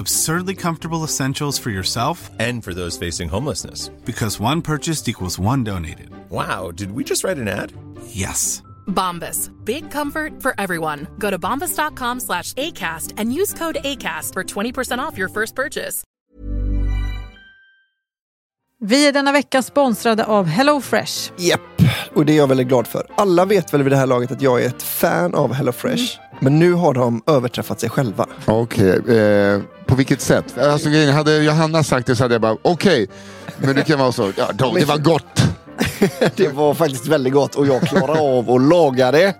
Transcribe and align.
Absurdly 0.00 0.54
comfortable 0.54 1.04
essentials 1.04 1.58
for 1.58 1.70
yourself 1.70 2.30
And 2.38 2.64
for 2.64 2.72
those 2.74 2.96
facing 3.06 3.28
homelessness. 3.28 3.90
because 4.06 4.40
one 4.40 4.62
purchased 4.62 5.08
equals 5.08 5.38
one 5.38 5.62
donated. 5.64 6.08
Wow, 6.30 6.70
did 6.74 6.92
we 6.92 7.04
just 7.04 7.22
write 7.24 7.38
an 7.40 7.48
ad? 7.48 7.72
Yes. 8.06 8.62
Bombas. 8.86 9.50
Big 9.64 9.90
comfort 9.90 10.32
for 10.42 10.54
everyone. 10.58 11.06
Go 11.18 11.30
to 11.30 11.38
bombas.com 11.38 12.20
slash 12.20 12.54
ACAST 12.54 13.14
and 13.18 13.32
use 13.34 13.52
code 13.54 13.78
ACAST 13.84 14.32
for 14.32 14.42
20% 14.44 14.98
off 14.98 15.18
your 15.18 15.28
first 15.28 15.54
purchase. 15.54 16.02
Vi 18.82 19.06
är 19.08 19.12
denna 19.12 19.32
vecka 19.32 19.62
sponsrade 19.62 20.24
av 20.24 20.46
HelloFresh. 20.46 21.32
Japp, 21.38 21.60
och 22.14 22.26
det 22.26 22.32
är 22.32 22.36
jag 22.36 22.46
väldigt 22.46 22.68
glad 22.68 22.86
för. 22.86 23.06
Alla 23.16 23.44
vet 23.44 23.74
väl 23.74 23.82
vid 23.82 23.92
det 23.92 23.96
här 23.96 24.06
laget 24.06 24.30
att 24.32 24.42
jag 24.42 24.62
är 24.62 24.66
ett 24.66 24.82
fan 24.82 25.34
av 25.34 25.52
HelloFresh. 25.52 26.18
Men 26.40 26.58
nu 26.58 26.72
har 26.72 26.94
de 26.94 27.22
överträffat 27.26 27.80
sig 27.80 27.90
själva. 27.90 28.26
Okej, 28.46 29.16
eh, 29.16 29.60
på 29.90 29.96
vilket 29.96 30.20
sätt? 30.20 30.58
Alltså, 30.58 30.88
hade 31.12 31.36
Johanna 31.36 31.82
sagt 31.82 32.06
det 32.06 32.16
så 32.16 32.24
hade 32.24 32.34
jag 32.34 32.42
bara 32.42 32.56
okej. 32.62 33.08
Men 33.58 33.76
det 33.76 33.82
kan 33.82 33.98
vara 33.98 34.12
så, 34.12 34.32
ja, 34.36 34.50
då, 34.54 34.74
det 34.74 34.84
var 34.84 34.98
gott. 34.98 35.42
Det 36.36 36.48
var 36.48 36.74
faktiskt 36.74 37.06
väldigt 37.06 37.32
gott 37.32 37.54
och 37.54 37.66
jag 37.66 37.82
klarade 37.82 38.20
av 38.20 38.50
att 38.50 38.62
laga 38.62 39.10
det. 39.12 39.34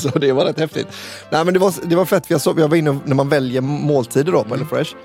Så 0.00 0.18
det 0.18 0.32
var 0.32 0.44
rätt 0.44 0.58
häftigt. 0.58 0.86
Nej 1.30 1.44
men 1.44 1.54
det 1.54 1.60
var, 1.60 1.74
det 1.82 1.96
var 1.96 2.04
fett, 2.04 2.24
jag, 2.28 2.40
såg, 2.40 2.60
jag 2.60 2.68
var 2.68 2.76
inne 2.76 2.98
när 3.04 3.14
man 3.14 3.28
väljer 3.28 3.60
måltider 3.60 4.32
då 4.32 4.44
på 4.44 4.54
HelloFresh. 4.54 4.90
Eh, 4.90 4.96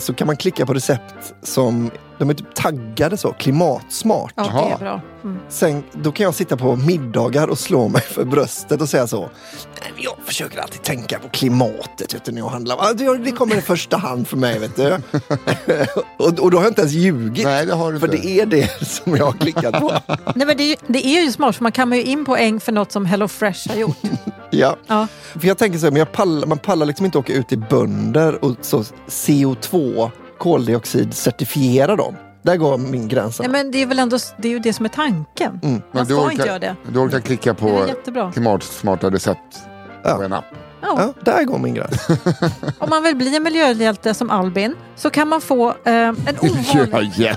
så 0.00 0.14
kan 0.14 0.26
man 0.26 0.36
klicka 0.36 0.66
på 0.66 0.74
recept 0.74 1.34
som, 1.42 1.90
de 2.18 2.30
är 2.30 2.34
typ 2.34 2.54
taggade 2.54 3.16
så, 3.16 3.32
klimatsmart. 3.32 4.32
Ja, 4.36 4.42
det 4.42 4.74
är 4.74 4.78
bra. 4.78 5.00
Mm. 5.24 5.38
Sen, 5.48 5.84
då 5.92 6.12
kan 6.12 6.24
jag 6.24 6.34
sitta 6.34 6.56
på 6.56 6.76
middagar 6.76 7.48
och 7.48 7.58
slå 7.58 7.88
mig 7.88 8.02
för 8.02 8.24
bröstet 8.24 8.80
och 8.80 8.88
säga 8.88 9.06
så. 9.06 9.20
"Nej, 9.20 9.92
men 9.94 10.02
Jag 10.02 10.14
försöker 10.24 10.60
alltid 10.60 10.82
tänka 10.82 11.18
på 11.18 11.28
klimatet 11.28 12.14
vet 12.14 12.24
du, 12.24 12.32
när 12.32 12.40
jag 12.40 12.48
handlar. 12.48 12.94
Det- 13.24 13.30
kommer 13.32 13.56
i 13.56 13.60
första 13.60 13.96
hand 13.96 14.28
för 14.28 14.36
mig. 14.36 14.58
Vet 14.58 14.76
du. 14.76 14.92
och, 16.16 16.38
och 16.38 16.50
då 16.50 16.56
har 16.56 16.64
jag 16.64 16.70
inte 16.70 16.80
ens 16.80 16.92
ljugit. 16.94 17.44
Nej, 17.44 17.66
det 17.66 17.74
har 17.74 17.92
du 17.92 18.00
för 18.00 18.06
inte. 18.14 18.26
det 18.28 18.40
är 18.40 18.46
det 18.46 18.86
som 18.86 19.16
jag 19.16 19.24
har 19.24 19.32
klickat 19.32 19.80
på. 19.80 19.92
Nej, 20.34 20.46
men 20.46 20.56
det, 20.56 20.62
är 20.62 20.68
ju, 20.68 20.76
det 20.86 21.06
är 21.06 21.22
ju 21.24 21.32
smart 21.32 21.56
för 21.56 21.62
man 21.62 21.72
kan 21.72 21.92
ju 21.92 22.02
in 22.02 22.24
på 22.24 22.36
äng 22.36 22.60
för 22.60 22.72
något 22.72 22.92
som 22.92 23.06
HelloFresh 23.06 23.68
har 23.68 23.76
gjort. 23.76 23.96
ja. 24.50 24.76
Ja. 24.86 25.06
För 25.40 25.48
jag 25.48 25.58
tänker 25.58 25.78
så 25.78 25.86
här, 25.86 25.90
men 25.90 25.98
jag 25.98 26.12
pallar, 26.12 26.46
man 26.46 26.58
pallar 26.58 26.86
liksom 26.86 27.06
inte 27.06 27.18
åka 27.18 27.32
ut 27.32 27.48
till 27.48 27.58
bönder 27.58 28.44
och 28.44 28.56
så 28.60 28.82
CO2, 29.08 30.10
koldioxid, 30.38 31.14
certifiera 31.14 31.96
dem. 31.96 32.14
Där 32.42 32.56
går 32.56 32.78
min 32.78 33.08
gräns. 33.08 33.38
Nej, 33.40 33.48
men 33.48 33.70
det 33.70 33.82
är 33.82 33.86
väl 33.86 33.98
ändå 33.98 34.18
det 34.38 34.48
är 34.48 34.52
ju 34.52 34.58
det 34.58 34.72
som 34.72 34.84
är 34.84 34.88
tanken. 34.90 35.58
Men 35.62 35.82
Man 35.92 36.06
ska 36.06 36.14
orkar, 36.14 36.30
inte 36.30 36.46
göra 36.46 36.58
det. 36.58 36.76
Du 36.92 36.98
orkar 36.98 37.20
klicka 37.20 37.54
på 37.54 37.86
klimatsmarta 38.32 39.10
recept 39.10 39.58
Ja. 40.04 40.14
på 40.16 40.22
en 40.22 40.32
app. 40.32 40.44
Ja. 40.82 40.94
Ja, 40.98 41.12
där 41.32 41.44
går 41.44 41.58
min 41.58 41.74
gräns. 41.74 42.08
Om 42.78 42.90
man 42.90 43.02
vill 43.02 43.16
bli 43.16 43.36
en 43.36 43.42
miljöhjälte 43.42 44.14
som 44.14 44.30
Albin 44.30 44.74
så 44.96 45.10
kan 45.10 45.28
man 45.28 45.40
få 45.40 45.68
eh, 45.68 45.92
en 45.94 46.16
ovanlig... 46.40 47.12
yeah. 47.20 47.36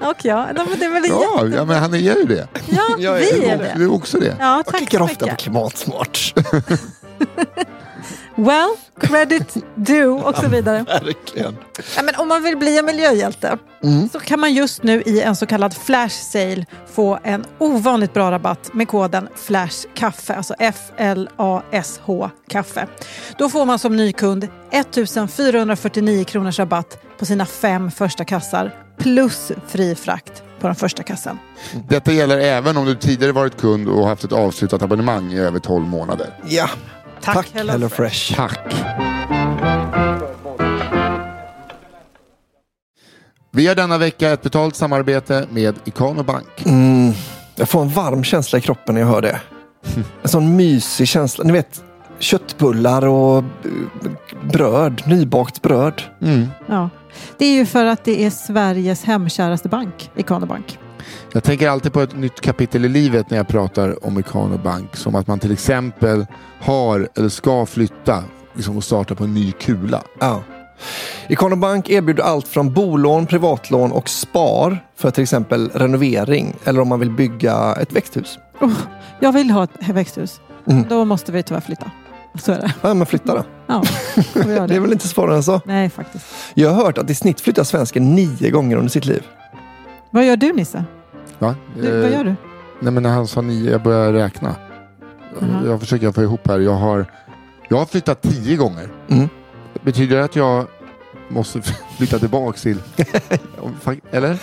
Och 0.00 0.16
ja, 0.24 0.46
nej, 0.54 0.64
men 0.70 0.78
det 0.78 0.84
är 0.84 0.90
väl 0.92 1.04
ja, 1.08 1.46
ja, 1.56 1.64
men 1.64 1.78
han 1.78 1.94
är 1.94 1.98
ju 1.98 2.24
det. 2.24 2.48
Ja, 2.66 2.82
Jag 2.98 3.16
är- 3.16 3.20
vi 3.40 3.44
är 3.46 3.58
Du 3.58 3.64
det. 3.64 3.84
är 3.84 3.92
också 3.94 4.18
det. 4.18 4.36
Ja, 4.40 4.56
Jag 4.56 4.66
tack 4.66 4.76
klickar 4.76 4.98
så 4.98 5.04
ofta 5.04 5.26
på 5.26 5.36
klimatsmart. 5.36 6.34
Well, 8.38 8.68
credit 9.00 9.54
due 9.74 10.06
och 10.22 10.36
så 10.36 10.48
vidare. 10.48 10.84
Verkligen. 10.88 11.56
Ja, 11.96 12.02
men 12.02 12.14
om 12.14 12.28
man 12.28 12.42
vill 12.42 12.56
bli 12.56 12.78
en 12.78 12.84
miljöhjälte 12.86 13.58
Mm. 13.82 14.08
så 14.08 14.20
kan 14.20 14.40
man 14.40 14.54
just 14.54 14.82
nu 14.82 15.02
i 15.06 15.20
en 15.22 15.36
så 15.36 15.46
kallad 15.46 15.74
flash 15.76 16.22
sale 16.22 16.64
få 16.94 17.18
en 17.24 17.44
ovanligt 17.58 18.14
bra 18.14 18.30
rabatt 18.30 18.70
med 18.74 18.88
koden 18.88 19.28
FLASHKAFFE, 19.36 20.34
alltså 20.34 20.54
F-L-A-S-H 20.58 22.30
kaffe. 22.48 22.86
Då 23.38 23.48
får 23.48 23.64
man 23.66 23.78
som 23.78 23.96
ny 23.96 24.12
kund 24.12 24.48
1449 24.70 26.24
kronors 26.24 26.58
rabatt 26.58 26.98
på 27.18 27.26
sina 27.26 27.46
fem 27.46 27.90
första 27.90 28.24
kassar 28.24 28.74
plus 28.98 29.52
fri 29.66 29.94
frakt 29.94 30.42
på 30.60 30.66
den 30.66 30.76
första 30.76 31.02
kassan. 31.02 31.38
Detta 31.88 32.12
gäller 32.12 32.38
även 32.38 32.76
om 32.76 32.84
du 32.84 32.94
tidigare 32.94 33.32
varit 33.32 33.60
kund 33.60 33.88
och 33.88 34.08
haft 34.08 34.24
ett 34.24 34.32
avslutat 34.32 34.82
abonnemang 34.82 35.32
i 35.32 35.38
över 35.38 35.58
12 35.58 35.86
månader. 35.86 36.26
Ja, 36.48 36.68
Tack, 37.20 37.34
tack 37.34 37.48
Hello 37.54 37.72
HelloFresh. 37.72 38.36
Tack! 38.36 38.74
Vi 43.50 43.66
har 43.66 43.74
denna 43.74 43.98
vecka 43.98 44.30
ett 44.30 44.42
betalt 44.42 44.76
samarbete 44.76 45.46
med 45.50 45.74
Ikano 45.84 46.22
Bank. 46.22 46.66
Mm, 46.66 47.12
jag 47.56 47.68
får 47.68 47.82
en 47.82 47.88
varm 47.88 48.24
känsla 48.24 48.58
i 48.58 48.62
kroppen 48.62 48.94
när 48.94 49.02
jag 49.02 49.08
hör 49.08 49.22
det. 49.22 49.40
En 50.22 50.28
sån 50.28 50.56
mysig 50.56 51.08
känsla. 51.08 51.44
Ni 51.44 51.52
vet, 51.52 51.82
köttbullar 52.18 53.06
och 53.06 53.44
bröd, 54.52 55.02
nybakt 55.06 55.62
bröd. 55.62 56.02
Mm. 56.22 56.48
Ja. 56.66 56.90
Det 57.38 57.46
är 57.46 57.52
ju 57.52 57.66
för 57.66 57.84
att 57.84 58.04
det 58.04 58.24
är 58.24 58.30
Sveriges 58.30 59.04
hemkäraste 59.04 59.68
bank, 59.68 60.10
Ikano 60.16 60.46
Bank. 60.46 60.78
Jag 61.32 61.44
tänker 61.44 61.68
alltid 61.68 61.92
på 61.92 62.00
ett 62.00 62.16
nytt 62.16 62.40
kapitel 62.40 62.84
i 62.84 62.88
livet 62.88 63.30
när 63.30 63.36
jag 63.36 63.48
pratar 63.48 64.06
om 64.06 64.18
Ikano 64.18 64.58
Bank. 64.58 64.96
Som 64.96 65.14
att 65.14 65.26
man 65.26 65.38
till 65.38 65.52
exempel 65.52 66.26
har 66.60 67.08
eller 67.14 67.28
ska 67.28 67.66
flytta 67.66 68.24
liksom, 68.54 68.76
och 68.76 68.84
starta 68.84 69.14
på 69.14 69.24
en 69.24 69.34
ny 69.34 69.52
kula. 69.52 70.02
Ja. 70.20 70.42
Ikano 71.28 71.56
Bank 71.56 71.90
erbjuder 71.90 72.22
allt 72.22 72.48
från 72.48 72.74
bolån, 72.74 73.26
privatlån 73.26 73.92
och 73.92 74.08
spar 74.08 74.78
för 74.96 75.10
till 75.10 75.22
exempel 75.22 75.70
renovering 75.74 76.56
eller 76.64 76.80
om 76.80 76.88
man 76.88 77.00
vill 77.00 77.10
bygga 77.10 77.76
ett 77.80 77.92
växthus. 77.92 78.38
Oh, 78.60 78.72
jag 79.20 79.32
vill 79.32 79.50
ha 79.50 79.64
ett 79.64 79.88
växthus. 79.88 80.40
Mm. 80.66 80.84
Då 80.88 81.04
måste 81.04 81.32
vi 81.32 81.42
tyvärr 81.42 81.60
flytta. 81.60 81.90
Så 82.34 82.52
är 82.52 82.60
det. 82.60 82.74
Ja, 82.82 82.94
men 82.94 83.06
flytta 83.06 83.34
då. 83.34 83.44
Ja, 83.66 83.82
göra 84.34 84.66
Det 84.66 84.76
är 84.76 84.80
väl 84.80 84.92
inte 84.92 85.08
svårare 85.08 85.36
än 85.36 85.42
så. 85.42 85.60
Nej, 85.64 85.90
faktiskt. 85.90 86.26
Jag 86.54 86.70
har 86.70 86.84
hört 86.84 86.98
att 86.98 87.10
i 87.10 87.14
snitt 87.14 87.40
flyttar 87.40 87.64
svensken 87.64 88.14
nio 88.14 88.50
gånger 88.50 88.76
under 88.76 88.90
sitt 88.90 89.04
liv. 89.06 89.22
Vad 90.10 90.24
gör 90.26 90.36
du 90.36 90.52
Nisse? 90.52 90.84
Va? 91.38 91.54
Du, 91.80 91.88
Eh, 91.96 92.02
vad 92.02 92.10
gör 92.12 92.24
du? 92.24 92.34
Nej 92.80 92.92
men 92.92 93.02
när 93.02 93.10
han 93.10 93.26
sa 93.26 93.40
nio, 93.40 93.70
jag 93.70 93.82
börjar 93.82 94.12
räkna. 94.12 94.54
Jaha. 95.40 95.62
Jag 95.66 95.80
försöker 95.80 96.12
få 96.12 96.22
ihop 96.22 96.48
här. 96.48 96.58
Jag 96.58 96.74
har, 96.74 97.06
jag 97.68 97.76
har 97.76 97.86
flyttat 97.86 98.22
tio 98.22 98.56
gånger. 98.56 98.88
Mm. 99.08 99.28
Betyder 99.82 100.16
det 100.16 100.24
att 100.24 100.36
jag 100.36 100.66
måste 101.28 101.62
flytta 101.96 102.18
tillbaks 102.18 102.62
till... 102.62 102.78
Eller? 104.10 104.38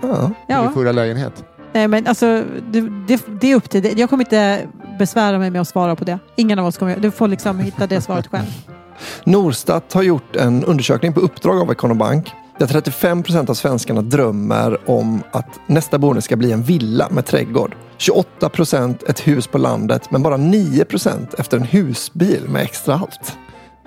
Ja. 0.00 0.22
Min 0.26 0.34
Ja, 0.46 0.70
förra 0.74 0.92
lägenhet 0.92 1.44
nej, 1.72 1.88
men 1.88 2.06
alltså, 2.06 2.44
det, 2.70 2.80
det, 2.80 3.22
det 3.40 3.52
är 3.52 3.56
upp 3.56 3.70
till 3.70 3.82
dig. 3.82 3.94
Jag 4.00 4.10
kommer 4.10 4.24
inte 4.24 4.68
besvära 4.98 5.38
mig 5.38 5.50
med 5.50 5.60
att 5.60 5.68
svara 5.68 5.96
på 5.96 6.04
det. 6.04 6.18
Ingen 6.36 6.58
av 6.58 6.66
oss 6.66 6.78
kommer 6.78 6.96
Du 6.96 7.10
får 7.10 7.28
liksom 7.28 7.58
hitta 7.58 7.86
det 7.86 8.00
svaret 8.00 8.26
själv. 8.26 8.46
Norstat 9.24 9.92
har 9.92 10.02
gjort 10.02 10.36
en 10.36 10.64
undersökning 10.64 11.12
på 11.12 11.20
uppdrag 11.20 11.60
av 11.60 11.70
Ekonobank 11.70 12.32
där 12.58 12.66
35 12.66 13.22
procent 13.22 13.50
av 13.50 13.54
svenskarna 13.54 14.02
drömmer 14.02 14.90
om 14.90 15.22
att 15.30 15.60
nästa 15.66 15.98
boende 15.98 16.22
ska 16.22 16.36
bli 16.36 16.52
en 16.52 16.62
villa 16.62 17.08
med 17.10 17.26
trädgård. 17.26 17.74
28 17.96 18.48
procent 18.48 19.02
ett 19.02 19.26
hus 19.26 19.46
på 19.46 19.58
landet 19.58 20.10
men 20.10 20.22
bara 20.22 20.36
9 20.36 20.84
procent 20.84 21.34
efter 21.34 21.56
en 21.56 21.62
husbil 21.62 22.42
med 22.48 22.62
extra 22.62 22.94
allt. 22.94 23.36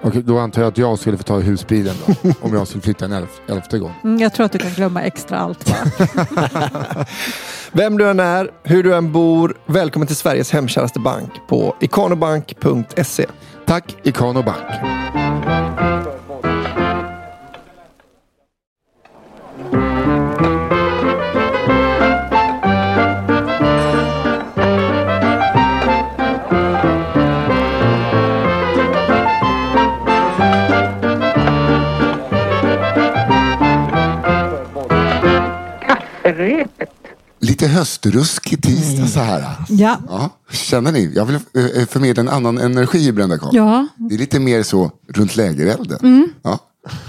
Okej, 0.01 0.21
då 0.25 0.39
antar 0.39 0.61
jag 0.61 0.71
att 0.71 0.77
jag 0.77 0.99
skulle 0.99 1.17
få 1.17 1.23
ta 1.23 1.39
husbilen 1.39 1.95
då. 2.05 2.13
om 2.41 2.53
jag 2.53 2.67
skulle 2.67 2.81
flytta 2.81 3.05
en 3.05 3.11
elf, 3.11 3.41
elfte 3.47 3.79
gång. 3.79 3.93
Mm, 4.03 4.21
jag 4.21 4.33
tror 4.33 4.45
att 4.45 4.51
du 4.51 4.59
kan 4.59 4.71
glömma 4.71 5.01
extra 5.01 5.37
allt. 5.39 5.71
Vem 7.71 7.97
du 7.97 8.09
än 8.09 8.19
är, 8.19 8.51
hur 8.63 8.83
du 8.83 8.95
än 8.95 9.11
bor, 9.11 9.57
välkommen 9.65 10.07
till 10.07 10.15
Sveriges 10.15 10.51
hemkäraste 10.51 10.99
bank 10.99 11.31
på 11.47 11.75
ikanobank.se. 11.79 13.25
Tack 13.65 13.95
Ikano 14.03 14.43
Bank. 14.43 14.65
Lite 37.39 37.67
höstruskig 37.67 38.63
tisdag 38.63 39.07
så 39.07 39.19
här. 39.19 39.55
Ja. 39.69 39.97
Ja, 40.09 40.29
känner 40.51 40.91
ni? 40.91 41.11
Jag 41.15 41.25
vill 41.25 41.35
eh, 41.35 41.85
förmedla 41.87 42.21
en 42.21 42.29
annan 42.29 42.57
energi 42.57 43.07
i 43.07 43.11
Brända 43.11 43.37
Kakor. 43.37 43.55
Ja. 43.55 43.87
Det 43.95 44.15
är 44.15 44.19
lite 44.19 44.39
mer 44.39 44.63
så 44.63 44.91
runt 45.07 45.35
lägerelden. 45.35 45.99
Mm. 46.03 46.29
Ja. 46.43 46.59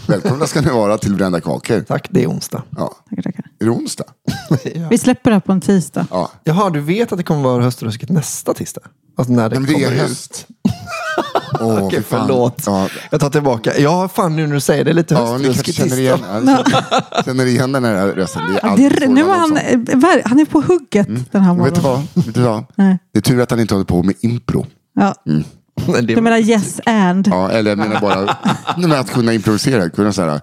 Välkomna 0.06 0.46
ska 0.46 0.60
ni 0.60 0.68
vara 0.70 0.98
till 0.98 1.14
Brända 1.14 1.40
Kakor. 1.40 1.80
Tack, 1.80 2.08
det 2.10 2.22
är 2.22 2.30
onsdag. 2.30 2.62
Ja. 2.76 2.94
Tackar, 3.10 3.22
tackar. 3.22 3.44
Är 3.58 3.64
det 3.64 3.70
onsdag? 3.70 4.04
Vi 4.90 4.98
släpper 4.98 5.30
det 5.30 5.34
här 5.34 5.40
på 5.40 5.52
en 5.52 5.60
tisdag. 5.60 6.06
Ja. 6.10 6.30
Jaha, 6.44 6.70
du 6.70 6.80
vet 6.80 7.12
att 7.12 7.18
det 7.18 7.24
kommer 7.24 7.42
vara 7.42 7.62
höstruskigt 7.62 8.10
nästa 8.12 8.54
tisdag? 8.54 8.82
Alltså 9.16 9.32
när 9.32 9.48
det 9.48 9.60
Men 9.60 9.68
det 9.68 9.72
är 9.72 9.84
kommer 9.84 9.94
ut. 9.96 10.00
höst. 10.08 10.46
Åh, 11.60 11.84
Okej, 11.84 12.02
förlåt. 12.08 12.62
Ja, 12.66 12.88
Jag 13.10 13.20
tar 13.20 13.30
tillbaka. 13.30 13.78
Ja, 13.78 14.08
fan 14.08 14.36
nu 14.36 14.46
när 14.46 14.54
du 14.54 14.60
säger 14.60 14.84
det, 14.84 14.92
lite 14.92 15.14
ja 15.14 15.38
ni 15.38 15.44
kanske 15.44 15.72
känner 15.72 15.98
igen, 15.98 16.18
ja, 16.46 16.64
känner 17.24 17.46
igen 17.46 17.72
den 17.72 17.84
här 17.84 18.06
rösten. 18.06 18.42
Det 18.76 18.84
är 18.84 18.90
det, 18.90 19.06
så 19.06 19.12
nu 19.12 19.22
någon 19.22 19.30
han, 19.38 19.56
eh, 19.56 20.08
han 20.24 20.38
är 20.40 20.44
på 20.44 20.60
hugget 20.60 21.08
den 21.32 21.42
här 21.42 21.54
Men 21.54 21.64
Vet 21.64 21.74
du 21.74 21.80
morgonen. 21.80 22.08
vad? 22.14 22.24
Vet 22.24 22.34
du 22.34 22.40
vad? 22.40 22.64
Nej. 22.76 22.98
Det 23.12 23.18
är 23.18 23.22
tur 23.22 23.40
att 23.40 23.50
han 23.50 23.60
inte 23.60 23.74
håller 23.74 23.84
på 23.84 24.02
med 24.02 24.14
impro. 24.20 24.66
Ja. 24.94 25.14
Det- 25.86 26.00
Du 26.00 26.20
menar 26.20 26.38
yes 26.38 26.80
and? 26.86 27.28
Ja, 27.28 27.50
eller 27.50 27.70
jag 27.70 27.78
menar 27.78 28.00
bara 28.00 28.20
nej, 28.76 28.88
men 28.88 28.92
att 28.92 29.10
kunna 29.12 29.32
improvisera. 29.34 29.90
Kunna 29.90 30.12
så 30.12 30.22
här, 30.22 30.40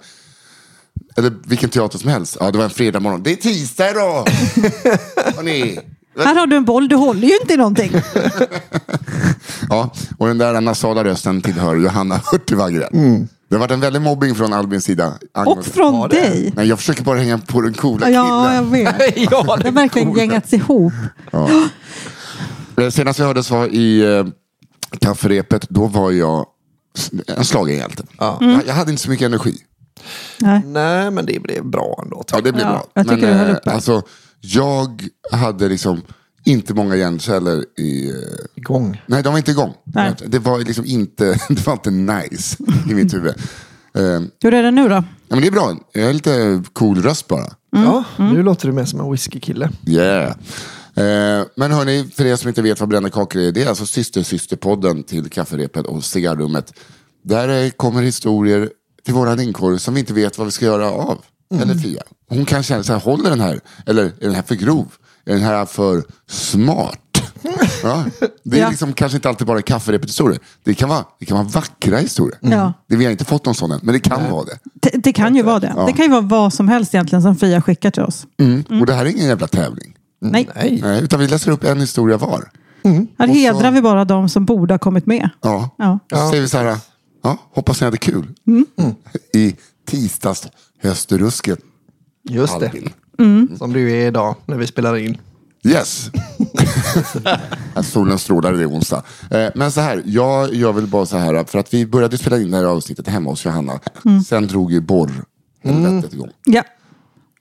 eller 1.17 1.31
vilken 1.45 1.69
teater 1.69 1.97
som 1.99 2.09
helst. 2.09 2.37
Ja, 2.39 2.51
det 2.51 2.57
var 2.57 2.65
en 2.65 2.69
fredag 2.69 2.99
morgon. 2.99 3.23
Det 3.23 3.31
är 3.31 3.35
tisdag 3.35 3.89
idag! 3.91 4.27
Hörrni. 5.35 5.79
Här 6.25 6.35
har 6.35 6.47
du 6.47 6.55
en 6.55 6.65
boll, 6.65 6.87
du 6.87 6.95
håller 6.95 7.27
ju 7.27 7.37
inte 7.41 7.53
i 7.53 7.57
någonting. 7.57 7.91
Ja, 9.73 9.91
och 10.17 10.27
den 10.27 10.37
där 10.37 10.61
nasala 10.61 11.03
rösten 11.03 11.41
tillhör 11.41 11.75
Johanna 11.75 12.21
Hurtig 12.31 12.57
Wagrell. 12.57 12.89
Det 13.49 13.55
har 13.55 13.59
varit 13.59 13.71
en 13.71 13.79
väldig 13.79 14.01
mobbing 14.01 14.35
från 14.35 14.53
Albins 14.53 14.83
sida. 14.85 15.13
Och 15.45 15.65
från 15.65 16.09
dig. 16.09 16.53
Nej, 16.55 16.67
jag 16.67 16.79
försöker 16.79 17.03
bara 17.03 17.19
hänga 17.19 17.37
på 17.37 17.61
den 17.61 17.73
coola 17.73 18.05
killen. 18.05 18.13
Ja, 18.25 18.53
jag 18.55 18.63
vet. 18.63 18.95
ja, 19.31 19.57
Det 19.57 19.63
har 19.67 19.71
verkligen 19.71 20.13
gängats 20.13 20.53
ihop. 20.53 20.93
Eh, 22.77 22.89
Senast 22.89 23.19
vi 23.19 23.23
hördes 23.23 23.51
var 23.51 23.67
i 23.67 24.15
eh, 24.17 24.25
kafferepet. 24.99 25.65
Då 25.69 25.85
var 25.87 26.11
jag 26.11 26.45
en 27.27 27.43
schlagerhjälte. 27.43 28.03
Ja. 28.17 28.37
Jag, 28.41 28.61
jag 28.67 28.73
hade 28.73 28.91
inte 28.91 29.03
så 29.03 29.09
mycket 29.09 29.25
energi. 29.25 29.55
Nej. 30.39 30.61
Nej, 30.65 31.11
men 31.11 31.25
det 31.25 31.39
blev 31.41 31.65
bra 31.65 31.99
ändå. 32.03 32.23
Ja, 32.31 32.41
det 32.41 32.51
blev 32.51 32.65
Ja, 32.65 32.71
bra. 32.71 32.85
jag 32.93 33.07
tycker 33.07 33.27
du 33.27 33.33
höll 33.33 33.55
uppe. 33.55 33.71
alltså, 33.71 34.01
jag 34.41 35.03
hade 35.31 35.67
liksom 35.69 36.01
inte 36.43 36.73
många 36.73 36.95
hjärnceller 36.95 37.65
i... 37.79 38.09
eh, 38.09 38.15
Igång. 38.55 39.01
Nej, 39.05 39.23
de 39.23 39.33
var 39.33 39.37
inte 39.37 39.51
igång. 39.51 39.73
Nej. 39.83 40.13
Det 40.27 40.39
var 40.39 40.59
liksom 40.59 40.85
inte, 40.85 41.25
det 41.49 41.65
var 41.67 41.73
inte 41.73 41.91
nice 41.91 42.57
i 42.89 42.93
mitt 42.93 43.13
huvud. 43.13 43.33
Eh, 43.95 44.21
Hur 44.43 44.53
är 44.53 44.63
det 44.63 44.71
nu 44.71 44.89
då? 44.89 44.95
ja, 44.95 45.03
men 45.27 45.41
det 45.41 45.47
är 45.47 45.51
bra. 45.51 45.77
Jag 45.93 46.05
har 46.05 46.13
lite 46.13 46.63
cool 46.73 47.01
röst 47.01 47.27
bara. 47.27 47.45
Ja, 47.71 48.03
nu 48.17 48.43
låter 48.43 48.67
du 48.67 48.73
mer 48.73 48.85
som 48.85 48.99
en 48.99 49.11
whiskykille. 49.11 49.69
Yeah. 49.87 50.27
Eh, 50.95 51.45
men 51.55 51.71
hörni, 51.71 52.09
för 52.15 52.25
er 52.25 52.35
som 52.35 52.47
inte 52.49 52.61
vet 52.61 52.79
vad 52.79 52.89
Brända 52.89 53.09
kakor 53.09 53.41
är, 53.41 53.51
det 53.51 53.63
är 53.63 53.69
alltså 53.69 53.85
syster 53.85 54.23
systerpodden 54.23 55.03
till 55.03 55.29
kafferepet 55.29 55.85
och 55.85 56.03
cigarrummet. 56.03 56.73
Där 57.23 57.63
eh, 57.65 57.69
kommer 57.69 58.01
historier 58.01 58.69
till 59.05 59.13
våran 59.13 59.39
inkorg 59.39 59.79
som 59.79 59.93
vi 59.93 59.99
inte 59.99 60.13
vet 60.13 60.37
vad 60.37 60.47
vi 60.47 60.51
ska 60.51 60.65
göra 60.65 60.91
av. 60.91 61.21
Eller 61.61 61.75
Fia. 61.75 62.01
Hon 62.29 62.45
kan 62.45 62.63
känna 62.63 62.83
så 62.83 62.93
här, 62.93 62.99
håller 62.99 63.29
den 63.29 63.39
här? 63.41 63.59
Eller 63.85 64.03
är 64.03 64.11
den 64.19 64.35
här 64.35 64.41
för 64.41 64.55
grov? 64.55 64.85
Är 65.25 65.33
den 65.33 65.41
här 65.43 65.65
för 65.65 66.03
smart? 66.27 66.99
Ja. 67.83 68.05
Det 68.43 68.57
är 68.57 68.61
Ja. 68.61 68.69
liksom 68.69 68.93
kanske 68.93 69.15
inte 69.17 69.29
alltid 69.29 69.47
bara 69.47 69.61
kafferepet 69.61 70.09
historier. 70.09 70.39
Det 70.63 70.73
kan 70.73 70.89
vara, 70.89 71.05
det 71.19 71.25
kan 71.25 71.37
vara 71.37 71.47
vackra 71.47 71.97
historier. 71.97 72.37
Ja. 72.41 72.73
Det, 72.89 72.95
vi 72.95 73.05
har 73.05 73.11
inte 73.11 73.25
fått 73.25 73.45
någon 73.45 73.55
sån 73.55 73.71
än, 73.71 73.79
men 73.83 73.93
det 73.93 73.99
kan 73.99 74.31
vara 74.31 74.45
det. 74.45 74.59
Det, 74.73 74.89
det 75.03 75.13
kan 75.13 75.35
ju 75.35 75.43
vara 75.43 75.59
det. 75.59 75.73
Det 75.87 75.93
kan 75.93 76.05
ju 76.05 76.11
vara 76.11 76.21
vad 76.21 76.53
som 76.53 76.67
helst 76.67 76.93
egentligen 76.93 77.21
som 77.21 77.35
Fia 77.35 77.61
skickar 77.61 77.91
till 77.91 78.03
oss. 78.03 78.25
Och 78.79 78.85
det 78.85 78.93
här 78.93 79.05
är 79.05 79.09
ingen 79.09 79.25
jävla 79.27 79.47
tävling. 79.47 79.93
Nej, 80.21 80.49
Nej. 80.55 80.79
Nej, 80.81 81.03
utan 81.03 81.19
vi 81.19 81.27
läser 81.27 81.51
upp 81.51 81.63
en 81.63 81.79
historia 81.79 82.17
var. 82.17 82.29
här 82.83 82.99
Och 83.01 83.07
så- 83.27 83.33
hedrar 83.33 83.71
vi 83.71 83.81
bara 83.81 84.05
de 84.05 84.29
som 84.29 84.45
borde 84.45 84.73
ha 84.73 84.79
kommit 84.79 85.05
med. 85.05 85.29
Ja. 85.41 85.69
Ja. 85.77 85.99
Så 86.13 86.29
säger 86.29 86.41
vi 86.41 86.49
så 86.49 86.57
här, 86.57 86.77
ja, 87.23 87.37
hoppas 87.55 87.81
ni 87.81 87.85
hade 87.85 87.97
kul. 87.97 88.27
Mm. 88.47 88.65
I 89.33 89.55
tisdags 89.87 90.47
höstrusket. 90.81 91.59
Just 92.29 92.59
det. 92.59 92.71
Albin. 93.17 93.57
Som 93.57 93.73
du 93.73 93.91
är 93.91 94.07
idag 94.07 94.35
när 94.45 94.57
vi 94.57 94.67
spelar 94.67 94.97
in. 94.97 95.17
Yes. 95.65 96.09
Solen 97.83 98.19
strålar, 98.19 98.53
det 98.53 98.61
är 98.61 98.69
onsdag. 98.69 99.03
Eh, 99.31 99.47
Men 99.55 99.71
så 99.71 99.81
här, 99.81 100.01
jag 100.05 100.53
gör 100.53 100.71
väl 100.73 100.87
bara 100.87 101.05
så 101.05 101.17
här, 101.17 101.43
för 101.43 101.59
att 101.59 101.73
vi 101.73 101.85
började 101.85 102.17
spela 102.17 102.39
in 102.39 102.51
det 102.51 102.57
här 102.57 102.63
avsnittet 102.65 103.07
hemma 103.07 103.29
hos 103.29 103.45
Johanna. 103.45 103.79
Mm. 104.05 104.21
Sen 104.23 104.47
drog 104.47 104.71
ju 104.71 104.81
borr 104.81 105.11
helvetet 105.63 106.13
igång. 106.13 106.29
Ja. 106.45 106.63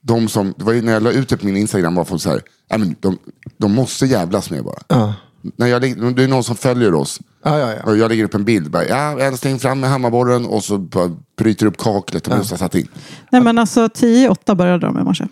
De 0.01 0.27
som, 0.27 0.53
det 0.57 0.63
var 0.63 0.73
ju 0.73 0.81
när 0.81 0.93
jag 0.93 1.03
la 1.03 1.11
ut 1.11 1.29
det 1.29 1.37
på 1.37 1.45
min 1.45 1.57
Instagram 1.57 1.95
var 1.95 2.05
folk 2.05 2.21
så 2.21 2.29
här, 2.29 2.41
"Nej, 2.69 2.79
men 2.79 2.95
de, 2.99 3.17
de 3.57 3.71
måste 3.73 4.05
jävlas 4.05 4.49
med 4.49 4.63
bara. 4.63 4.79
Ja. 4.87 5.13
När 5.55 5.67
jag, 5.67 5.81
det 6.15 6.23
är 6.23 6.27
någon 6.27 6.43
som 6.43 6.55
följer 6.55 6.93
oss. 6.93 7.19
Ja, 7.43 7.59
ja, 7.59 7.73
ja. 7.73 7.83
Och 7.83 7.97
jag 7.97 8.09
lägger 8.09 8.23
upp 8.23 8.33
en 8.33 8.45
bild. 8.45 8.71
Bara, 8.71 8.85
ja, 8.87 9.19
älskling 9.19 9.59
fram 9.59 9.79
med 9.79 9.89
hammarborren 9.89 10.45
och 10.45 10.63
så 10.63 10.77
bara 10.77 11.11
bryter 11.37 11.65
upp 11.65 11.77
kaklet 11.77 12.27
och 12.27 12.37
Musa 12.37 12.57
satt 12.57 12.75
in. 12.75 12.87
Nej 13.31 13.41
men 13.41 13.59
alltså 13.59 13.89
10 13.89 14.25
i 14.25 14.29
8 14.29 14.55
började 14.55 14.85
de 14.87 14.99
i 14.99 15.03
morse. 15.03 15.27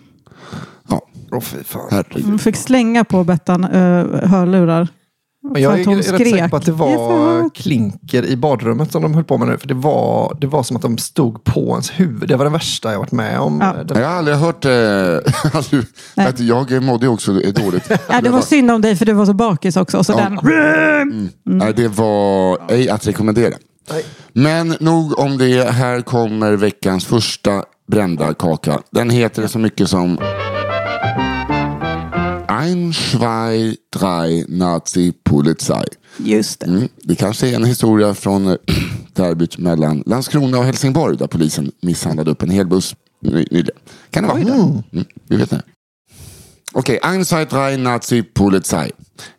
Åh 1.32 1.40
fy 1.40 1.56
fan. 1.64 2.04
De 2.14 2.38
fick 2.38 2.56
slänga 2.56 3.04
på 3.04 3.24
Bettan 3.24 3.64
uh, 3.64 4.26
hörlurar. 4.28 4.88
Men 5.52 5.62
jag 5.62 5.70
hon 5.70 5.78
är 5.94 5.96
rätt 5.96 6.06
säker 6.06 6.48
på 6.48 6.56
att 6.56 6.64
det 6.64 6.70
"Jag 6.70 6.80
är 6.92 6.96
för 6.96 7.08
var 7.08 7.42
högt." 7.42 7.56
klinker 7.56 8.24
i 8.26 8.36
badrummet 8.36 8.92
som 8.92 9.02
de 9.02 9.14
höll 9.14 9.24
på 9.24 9.38
med 9.38 9.48
nu. 9.48 9.58
För 9.58 9.68
det 9.68 9.74
var, 9.74 10.36
det 10.40 10.46
var 10.46 10.62
som 10.62 10.76
att 10.76 10.82
de 10.82 10.98
stod 10.98 11.44
på 11.44 11.60
ens 11.70 11.90
huvud. 11.90 12.28
Det 12.28 12.36
var 12.36 12.44
det 12.44 12.50
värsta 12.50 12.92
jag 12.92 12.98
varit 12.98 13.12
med 13.12 13.38
om. 13.40 13.58
Ja. 13.60 13.74
Jag 14.00 14.08
har 14.08 14.16
aldrig 14.16 14.36
hört... 14.36 14.64
Eh, 14.64 14.70
aldrig, 15.52 15.84
att 16.14 16.40
jag 16.40 16.82
mådde 16.82 17.08
också 17.08 17.32
dåligt. 17.32 17.90
Ja, 18.08 18.20
det 18.20 18.30
var 18.30 18.40
synd 18.40 18.70
om 18.70 18.80
dig 18.80 18.96
för 18.96 19.06
du 19.06 19.12
var 19.12 19.26
så 19.26 19.34
bakis 19.34 19.76
också. 19.76 19.98
Och 19.98 20.06
så 20.06 20.12
Ja. 20.12 20.18
den. 20.44 21.30
Nej, 21.44 21.72
det 21.76 21.88
var 21.88 22.58
ej 22.72 22.88
att 22.90 23.06
rekommendera. 23.06 23.54
Nej. 23.90 24.04
Men 24.32 24.76
nog 24.80 25.18
om 25.18 25.38
det. 25.38 25.70
Här 25.70 26.00
kommer 26.00 26.52
veckans 26.52 27.04
första 27.04 27.62
brända 27.90 28.34
kaka. 28.34 28.78
Den 28.90 29.10
heter 29.10 29.46
så 29.46 29.58
mycket 29.58 29.88
som 29.88 30.18
Ein, 32.62 32.92
zwei, 32.92 33.76
drei, 33.92 34.44
Nazi, 34.48 35.12
Polizei. 35.24 35.84
Just 36.18 36.60
det. 36.60 36.66
Mm. 36.66 36.88
Det 37.02 37.14
kanske 37.14 37.48
är 37.48 37.54
en 37.54 37.64
historia 37.64 38.14
från 38.14 38.46
eh, 38.46 38.56
derbyt 39.12 39.58
mellan 39.58 40.02
Landskrona 40.06 40.58
och 40.58 40.64
Helsingborg 40.64 41.16
där 41.16 41.26
polisen 41.26 41.72
misshandlade 41.82 42.30
upp 42.30 42.42
en 42.42 42.50
hel 42.50 42.66
buss 42.66 42.96
ny- 43.20 43.46
nyligen. 43.50 43.76
Kan 44.10 44.22
det 44.22 44.28
vara? 44.28 44.40
Mm. 44.40 44.82
Vi 45.28 45.36
vet 45.36 45.52
inte. 45.52 45.64
Okej, 46.72 46.98
okay. 47.02 47.24
zwei, 47.24 47.44
drei, 47.44 47.76
Nazi, 47.76 48.22
Polizei. 48.22 48.90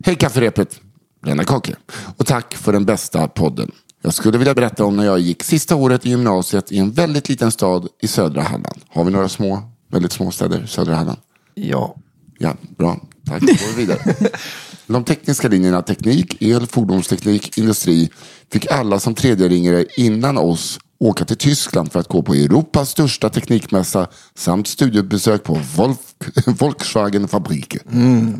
Hej 0.04 0.16
kafferepet, 0.16 0.80
Brända 1.22 1.44
kakor. 1.44 1.76
Och 2.16 2.26
tack 2.26 2.54
för 2.54 2.72
den 2.72 2.84
bästa 2.84 3.28
podden. 3.28 3.70
Jag 4.02 4.14
skulle 4.14 4.38
vilja 4.38 4.54
berätta 4.54 4.84
om 4.84 4.96
när 4.96 5.04
jag 5.04 5.20
gick 5.20 5.42
sista 5.42 5.76
året 5.76 6.06
i 6.06 6.10
gymnasiet 6.10 6.72
i 6.72 6.78
en 6.78 6.90
väldigt 6.90 7.28
liten 7.28 7.50
stad 7.50 7.88
i 8.02 8.06
södra 8.08 8.42
Halland. 8.42 8.80
Har 8.88 9.04
vi 9.04 9.12
några 9.12 9.28
små, 9.28 9.62
väldigt 9.90 10.12
små 10.12 10.30
städer 10.30 10.64
i 10.64 10.66
södra 10.66 10.94
Halland? 10.94 11.18
Ja. 11.54 11.96
Ja, 12.38 12.54
bra. 12.76 13.00
Tack. 13.26 13.40
Då 13.40 13.46
går 13.46 13.76
vi 13.76 13.84
vidare. 13.86 14.14
De 14.86 15.04
tekniska 15.04 15.48
linjerna 15.48 15.82
teknik, 15.82 16.42
el, 16.42 16.66
fordonsteknik, 16.66 17.58
industri 17.58 18.10
fick 18.52 18.66
alla 18.72 19.00
som 19.00 19.14
tredje 19.14 19.48
ringare 19.48 19.84
innan 19.96 20.38
oss 20.38 20.78
åka 20.98 21.24
till 21.24 21.36
Tyskland 21.36 21.92
för 21.92 22.00
att 22.00 22.08
gå 22.08 22.22
på 22.22 22.34
Europas 22.34 22.90
största 22.90 23.30
teknikmässa 23.30 24.06
samt 24.34 24.66
studiebesök 24.68 25.42
på 25.42 25.60
Wolf 25.76 25.98
Volkswagen 26.46 27.28
Fabriker. 27.28 27.80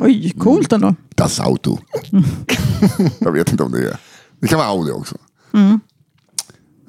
Oj, 0.01 0.31
coolt 0.39 0.73
ändå. 0.73 0.95
Das 1.15 1.41
Auto. 1.41 1.79
Jag 3.19 3.33
vet 3.33 3.51
inte 3.53 3.63
om 3.65 3.73
det 3.73 3.79
är. 3.79 3.97
Det 4.41 4.49
kan 4.49 4.59
vara 4.59 4.69
Audi 4.69 4.93
också. 4.93 5.17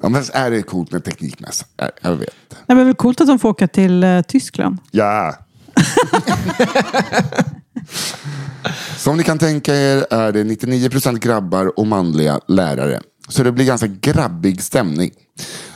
Ja, 0.02 0.08
men 0.08 0.24
är 0.32 0.50
det 0.50 0.62
coolt 0.62 0.92
med 0.92 1.04
teknikmässa? 1.04 1.66
Ja, 1.76 1.90
Jag 2.02 2.16
vet 2.16 2.20
inte. 2.20 2.62
Det 2.66 2.72
är 2.72 2.84
väl 2.84 2.94
coolt 2.94 3.20
att 3.20 3.26
de 3.26 3.38
får 3.38 3.48
åka 3.48 3.68
till 3.68 4.04
eh, 4.04 4.22
Tyskland. 4.22 4.78
Ja. 4.90 5.34
Som 8.96 9.16
ni 9.16 9.22
kan 9.22 9.38
tänka 9.38 9.74
er 9.74 10.06
är 10.10 10.32
det 10.32 10.44
99% 10.44 11.18
grabbar 11.18 11.78
och 11.78 11.86
manliga 11.86 12.40
lärare. 12.48 13.00
Så 13.28 13.42
det 13.42 13.52
blir 13.52 13.64
ganska 13.64 13.86
grabbig 13.86 14.62
stämning. 14.62 15.10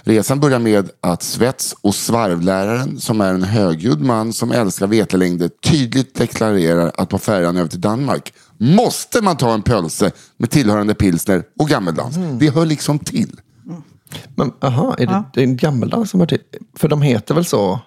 Resan 0.02 0.40
börjar 0.40 0.59
med 0.59 0.90
att 1.00 1.23
svets 1.23 1.75
och 1.81 1.95
svarvläraren, 1.95 3.00
som 3.00 3.21
är 3.21 3.35
en 3.35 3.43
högljudd 3.43 4.00
man 4.00 4.33
som 4.33 4.52
älskar 4.52 4.87
vetelängder, 4.87 5.49
tydligt 5.49 6.14
deklarerar 6.14 6.93
att 6.95 7.09
på 7.09 7.19
färjan 7.19 7.57
över 7.57 7.69
till 7.69 7.81
Danmark 7.81 8.33
måste 8.59 9.23
man 9.23 9.37
ta 9.37 9.55
en 9.55 9.62
pölse 9.62 10.11
med 10.37 10.50
tillhörande 10.50 10.95
pilsner 10.95 11.43
och 11.59 11.69
gammeldans. 11.69 12.17
Det 12.40 12.50
hör 12.50 12.67
liksom 12.67 12.99
till. 12.99 13.40
Men 14.35 14.52
aha, 14.61 14.95
är 14.99 15.07
det, 15.07 15.25
det 15.35 15.40
är 15.40 15.45
en 15.45 15.57
gammeldans 15.57 16.11
som 16.11 16.21
har 16.21 16.26
till? 16.26 16.40
För 16.76 16.88
de 16.88 17.02
heter 17.02 17.35
väl 17.35 17.45
så? 17.45 17.81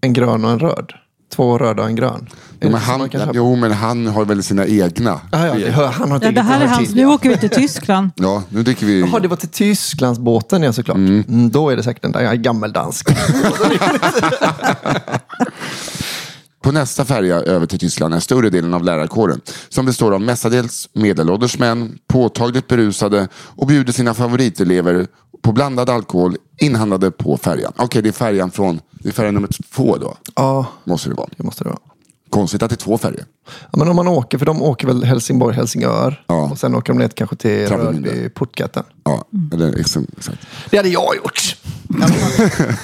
En 0.00 0.12
grön 0.12 0.44
och 0.44 0.50
en 0.50 0.58
röd? 0.58 0.92
Två 1.34 1.58
röda 1.58 1.82
och 1.82 1.88
en 1.88 1.96
grön? 1.96 2.28
Jo 2.60 2.70
men, 2.70 2.80
han, 2.80 3.10
jo, 3.32 3.56
men 3.56 3.72
han 3.72 4.06
har 4.06 4.24
väl 4.24 4.42
sina 4.42 4.66
egna. 4.66 5.20
Ah, 5.30 5.46
ja, 5.46 5.54
det 5.54 5.70
han 5.70 6.10
har 6.10 6.20
Ja, 6.22 6.32
det 6.32 6.40
här 6.40 6.60
är 6.60 6.66
hans. 6.66 6.94
Nu 6.94 7.06
åker 7.06 7.28
vi 7.28 7.38
till 7.38 7.50
Tyskland. 7.50 8.10
Ja, 8.14 8.42
nu 8.48 8.62
dricker 8.62 8.86
vi... 8.86 9.00
Jaha, 9.00 9.20
det 9.20 9.28
var 9.28 9.36
till 9.36 9.48
Tysklandsbåten 9.48 10.62
ja 10.62 10.72
såklart. 10.72 10.96
Mm. 10.96 11.50
då 11.50 11.70
är 11.70 11.76
det 11.76 11.82
säkert 11.82 12.02
den 12.02 12.12
där 12.12 12.34
gammeldansk. 12.34 13.08
På 16.62 16.72
nästa 16.72 17.04
färja 17.04 17.36
över 17.36 17.66
till 17.66 17.78
Tyskland 17.78 18.14
är 18.14 18.20
större 18.20 18.50
delen 18.50 18.74
av 18.74 18.84
lärarkåren 18.84 19.40
som 19.68 19.86
består 19.86 20.14
av 20.14 20.20
mestadels 20.20 20.88
medelålders 20.92 21.58
män, 21.58 21.98
påtagligt 22.08 22.68
berusade 22.68 23.28
och 23.34 23.66
bjuder 23.66 23.92
sina 23.92 24.14
favoritelever 24.14 25.06
på 25.42 25.52
blandad 25.52 25.90
alkohol 25.90 26.36
inhandlade 26.58 27.10
på 27.10 27.36
färjan. 27.36 27.72
Okej, 27.76 28.02
det 28.02 28.08
är 28.08 28.12
färjan 28.12 28.50
från 28.50 28.80
det 28.90 29.08
är 29.08 29.12
färja 29.12 29.30
nummer 29.30 29.48
två 29.74 29.96
då. 29.96 30.16
ja, 30.36 30.66
Måste 30.84 31.08
det 31.08 31.14
vara. 31.14 31.28
det 31.36 31.42
måste 31.42 31.64
det 31.64 31.70
vara. 31.70 31.78
Konstigt 32.30 32.62
att 32.62 32.70
det 32.70 32.74
är 32.74 32.76
två 32.76 32.98
färjor. 32.98 33.24
Ja, 33.70 33.78
men 33.78 33.88
om 33.88 33.96
man 33.96 34.08
åker, 34.08 34.38
för 34.38 34.46
de 34.46 34.62
åker 34.62 34.86
väl 34.86 35.04
Helsingborg, 35.04 35.56
Helsingör. 35.56 36.24
Ja. 36.26 36.50
Och 36.50 36.58
sen 36.58 36.74
åker 36.74 36.92
de 36.92 36.98
ner 36.98 37.08
kanske 37.08 37.36
till 37.36 37.68
Travemünde. 37.68 38.08
Rörby, 38.10 38.28
Portkatten. 38.28 38.84
Ja, 39.04 39.24
eller 39.52 39.80
exakt. 39.80 40.06
exakt. 40.18 40.38
Det 40.70 40.76
hade 40.76 40.88
jag 40.88 41.16
gjort. 41.16 41.56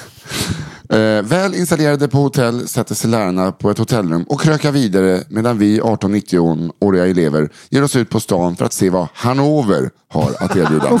Eh, 0.93 1.23
väl 1.23 1.55
installerade 1.55 2.07
på 2.07 2.17
hotell 2.17 2.67
sätter 2.67 2.95
sig 2.95 3.09
lärarna 3.09 3.51
på 3.51 3.71
ett 3.71 3.77
hotellrum 3.77 4.23
och 4.23 4.41
krökar 4.41 4.71
vidare 4.71 5.23
medan 5.29 5.57
vi 5.57 5.81
18-19-åriga 5.81 7.07
elever 7.07 7.49
ger 7.69 7.83
oss 7.83 7.95
ut 7.95 8.09
på 8.09 8.19
stan 8.19 8.55
för 8.55 8.65
att 8.65 8.73
se 8.73 8.89
vad 8.89 9.07
Hannover 9.13 9.89
har 10.07 10.35
att 10.39 10.55
erbjuda. 10.55 10.99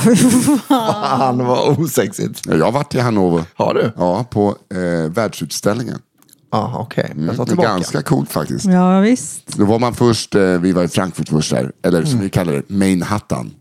Han 1.17 1.45
var 1.45 1.79
osexigt. 1.81 2.45
Jag 2.47 2.65
har 2.65 2.71
varit 2.71 2.95
i 2.95 2.99
Hannover. 2.99 3.43
Har 3.55 3.73
du? 3.73 3.91
Ja, 3.97 4.25
på 4.29 4.55
eh, 4.73 5.11
världsutställningen. 5.11 5.99
Ja, 6.51 6.75
okej. 6.79 7.13
Jag 7.17 7.27
tar 7.27 7.33
Det 7.35 7.41
är 7.41 7.45
tillbaka. 7.45 7.69
ganska 7.69 8.01
coolt 8.01 8.31
faktiskt. 8.31 8.65
Ja, 8.65 8.99
viskt. 8.99 9.57
Då 9.57 9.65
var 9.65 9.79
man 9.79 9.93
först, 9.93 10.35
eh, 10.35 10.41
vi 10.43 10.71
var 10.71 10.83
i 10.83 10.87
Frankfurt 10.87 11.29
först 11.29 11.51
där, 11.51 11.71
eller 11.83 12.05
som 12.05 12.19
vi 12.19 12.29
kallar 12.29 12.53
det, 12.53 12.69
Manhattan. 12.69 13.51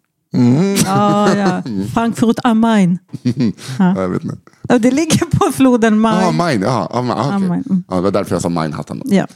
Ja, 0.85 1.35
ja. 1.37 1.63
Frankfurt 1.95 2.37
am 2.45 2.61
Main. 2.61 2.99
Ja, 3.79 4.01
jag 4.01 4.09
vet 4.09 4.25
inte. 4.25 4.37
Det 4.79 4.91
ligger 4.91 5.27
på 5.27 5.53
floden 5.53 6.01
Main. 6.01 6.21
Ja, 6.21 6.31
Main. 6.33 6.63
Ja, 6.63 6.91
ja, 6.93 7.05
ja, 7.09 7.27
okej. 7.37 7.49
Main, 7.49 7.65
mm. 7.71 7.85
ja, 7.89 7.97
det 7.97 8.03
var 8.03 8.11
därför 8.11 8.35
jag 8.35 8.43
sa 8.43 8.49
Manhattan. 8.49 8.99
Då. 9.05 9.15
Ja, 9.15 9.27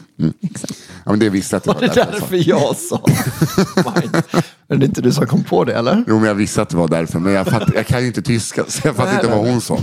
exakt. 0.40 0.78
Ja, 1.04 1.10
men 1.10 1.18
det 1.18 1.28
visste 1.30 1.54
jag 1.54 1.58
att 1.58 1.64
det 1.64 1.86
var 1.86 1.94
Det 1.94 2.00
är 2.00 2.12
därför 2.12 2.48
jag 2.48 2.76
sa. 2.76 3.00
jag 3.06 3.84
sa. 3.84 3.92
Mine. 4.00 4.22
Men 4.68 4.78
det 4.80 4.84
är 4.84 4.88
inte 4.88 5.02
du 5.02 5.12
som 5.12 5.26
kom 5.26 5.44
på 5.44 5.64
det 5.64 5.74
eller? 5.74 6.04
Jo, 6.08 6.18
men 6.18 6.28
jag 6.28 6.34
visste 6.34 6.62
att 6.62 6.68
det 6.68 6.76
var 6.76 6.88
därför. 6.88 7.18
Men 7.18 7.32
jag, 7.32 7.46
fatt, 7.46 7.70
jag 7.74 7.86
kan 7.86 8.00
ju 8.00 8.06
inte 8.06 8.22
tyska, 8.22 8.64
så 8.68 8.88
jag 8.88 8.96
fattar 8.96 9.14
inte 9.14 9.26
vad 9.26 9.46
hon 9.48 9.60
sa. 9.60 9.78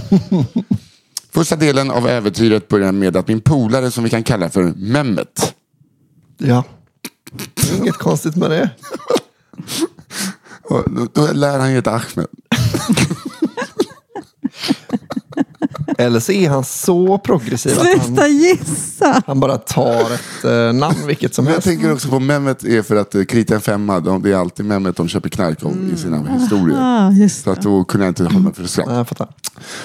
Första 1.33 1.55
delen 1.55 1.91
av 1.91 2.07
äventyret 2.07 2.67
börjar 2.67 2.91
med 2.91 3.17
att 3.17 3.27
min 3.27 3.41
polare, 3.41 3.91
som 3.91 4.03
vi 4.03 4.09
kan 4.09 4.23
kalla 4.23 4.49
för 4.49 4.73
Mehmet, 4.75 5.53
Ja. 6.37 6.63
Inget 7.77 7.97
konstigt 7.97 8.35
med 8.35 8.51
det. 8.51 8.69
och 10.69 10.83
då, 10.91 11.07
då 11.13 11.33
lär 11.33 11.59
han 11.59 11.69
ju 11.69 11.75
heta 11.75 11.91
Ahmed. 11.91 12.27
Eller 15.99 16.19
så 16.19 16.31
är 16.31 16.49
han 16.49 16.63
så 16.63 17.17
progressiv 17.17 17.79
att 17.79 17.87
han, 17.87 18.05
Sluta 18.05 18.27
gissa! 18.27 19.21
han 19.27 19.39
bara 19.39 19.57
tar 19.57 20.01
ett 20.13 20.43
eh, 20.45 20.73
namn 20.73 21.07
vilket 21.07 21.35
som 21.35 21.45
Men 21.45 21.49
jag 21.51 21.55
helst. 21.55 21.67
tänker 21.67 21.93
också 21.93 22.09
på 22.09 22.19
Mehmet 22.19 22.63
är 22.63 22.81
för 22.81 22.95
att 22.95 23.15
eh, 23.15 23.23
krita 23.23 23.55
en 23.55 23.61
femma, 23.61 23.99
de, 23.99 24.21
det 24.21 24.31
är 24.31 24.35
alltid 24.35 24.65
Mehmet 24.65 24.95
de 24.97 25.07
köper 25.07 25.29
knark 25.29 25.63
av 25.63 25.89
i 25.93 25.97
sina 25.97 26.31
historier. 26.39 26.77
Ah, 26.81 27.11
just 27.11 27.43
Så 27.43 27.51
att 27.51 27.61
då 27.61 27.83
kunde 27.83 28.05
jag 28.05 28.11
inte 28.11 28.23
hålla 28.23 28.39
mig 28.39 28.53
för 28.53 28.63
skratt. 28.67 28.87
Nej, 28.87 28.97
jag 28.97 29.07
fattar. 29.07 29.27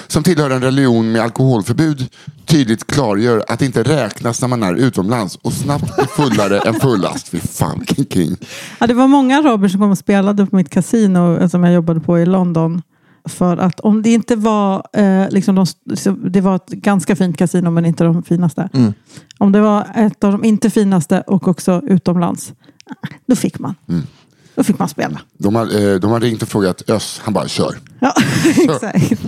Som 0.07 0.23
tillhör 0.23 0.49
en 0.49 0.61
religion 0.61 1.11
med 1.11 1.21
alkoholförbud 1.21 2.07
tydligt 2.45 2.87
klargör 2.87 3.43
att 3.47 3.59
det 3.59 3.65
inte 3.65 3.83
räknas 3.83 4.41
när 4.41 4.47
man 4.47 4.63
är 4.63 4.73
utomlands 4.73 5.35
och 5.41 5.53
snabbt 5.53 5.99
är 5.99 6.05
fullare 6.05 6.59
än 6.59 6.73
fullast. 6.73 7.27
Fy 7.29 7.39
fan 7.39 7.79
vilken 7.79 8.05
king. 8.05 8.37
Ja, 8.79 8.87
det 8.87 8.93
var 8.93 9.07
många 9.07 9.37
araber 9.37 9.67
som 9.67 9.79
kom 9.79 9.91
och 9.91 9.97
spelade 9.97 10.45
på 10.45 10.55
mitt 10.55 10.69
kasino 10.69 11.37
eh, 11.37 11.47
som 11.47 11.63
jag 11.63 11.73
jobbade 11.73 11.99
på 11.99 12.19
i 12.19 12.25
London. 12.25 12.81
För 13.25 13.57
att 13.57 13.79
om 13.79 14.01
det 14.01 14.13
inte 14.13 14.35
var, 14.35 14.87
eh, 14.93 15.29
liksom 15.29 15.55
de, 15.55 15.65
så 15.95 16.11
det 16.11 16.41
var 16.41 16.55
ett 16.55 16.69
ganska 16.69 17.15
fint 17.15 17.37
kasino 17.37 17.69
men 17.69 17.85
inte 17.85 18.03
de 18.03 18.23
finaste. 18.23 18.69
Om 19.37 19.51
det 19.51 19.61
var 19.61 19.87
ett 19.95 20.23
av 20.23 20.31
de 20.31 20.43
inte 20.43 20.69
finaste 20.69 21.21
och 21.21 21.47
också 21.47 21.81
utomlands, 21.83 22.53
då 23.25 23.35
fick 23.35 23.59
man. 23.59 23.75
Då 24.55 24.63
fick 24.63 24.79
man 24.79 24.89
spela. 24.89 25.21
De 25.37 25.55
har, 25.55 25.93
eh, 25.93 25.99
de 25.99 26.11
har 26.11 26.19
ringt 26.19 26.41
och 26.41 26.47
frågat 26.47 26.89
Öss, 26.89 27.21
han 27.23 27.33
bara 27.33 27.47
kör. 27.47 27.77
Ja, 27.99 28.13
exakt. 28.45 29.21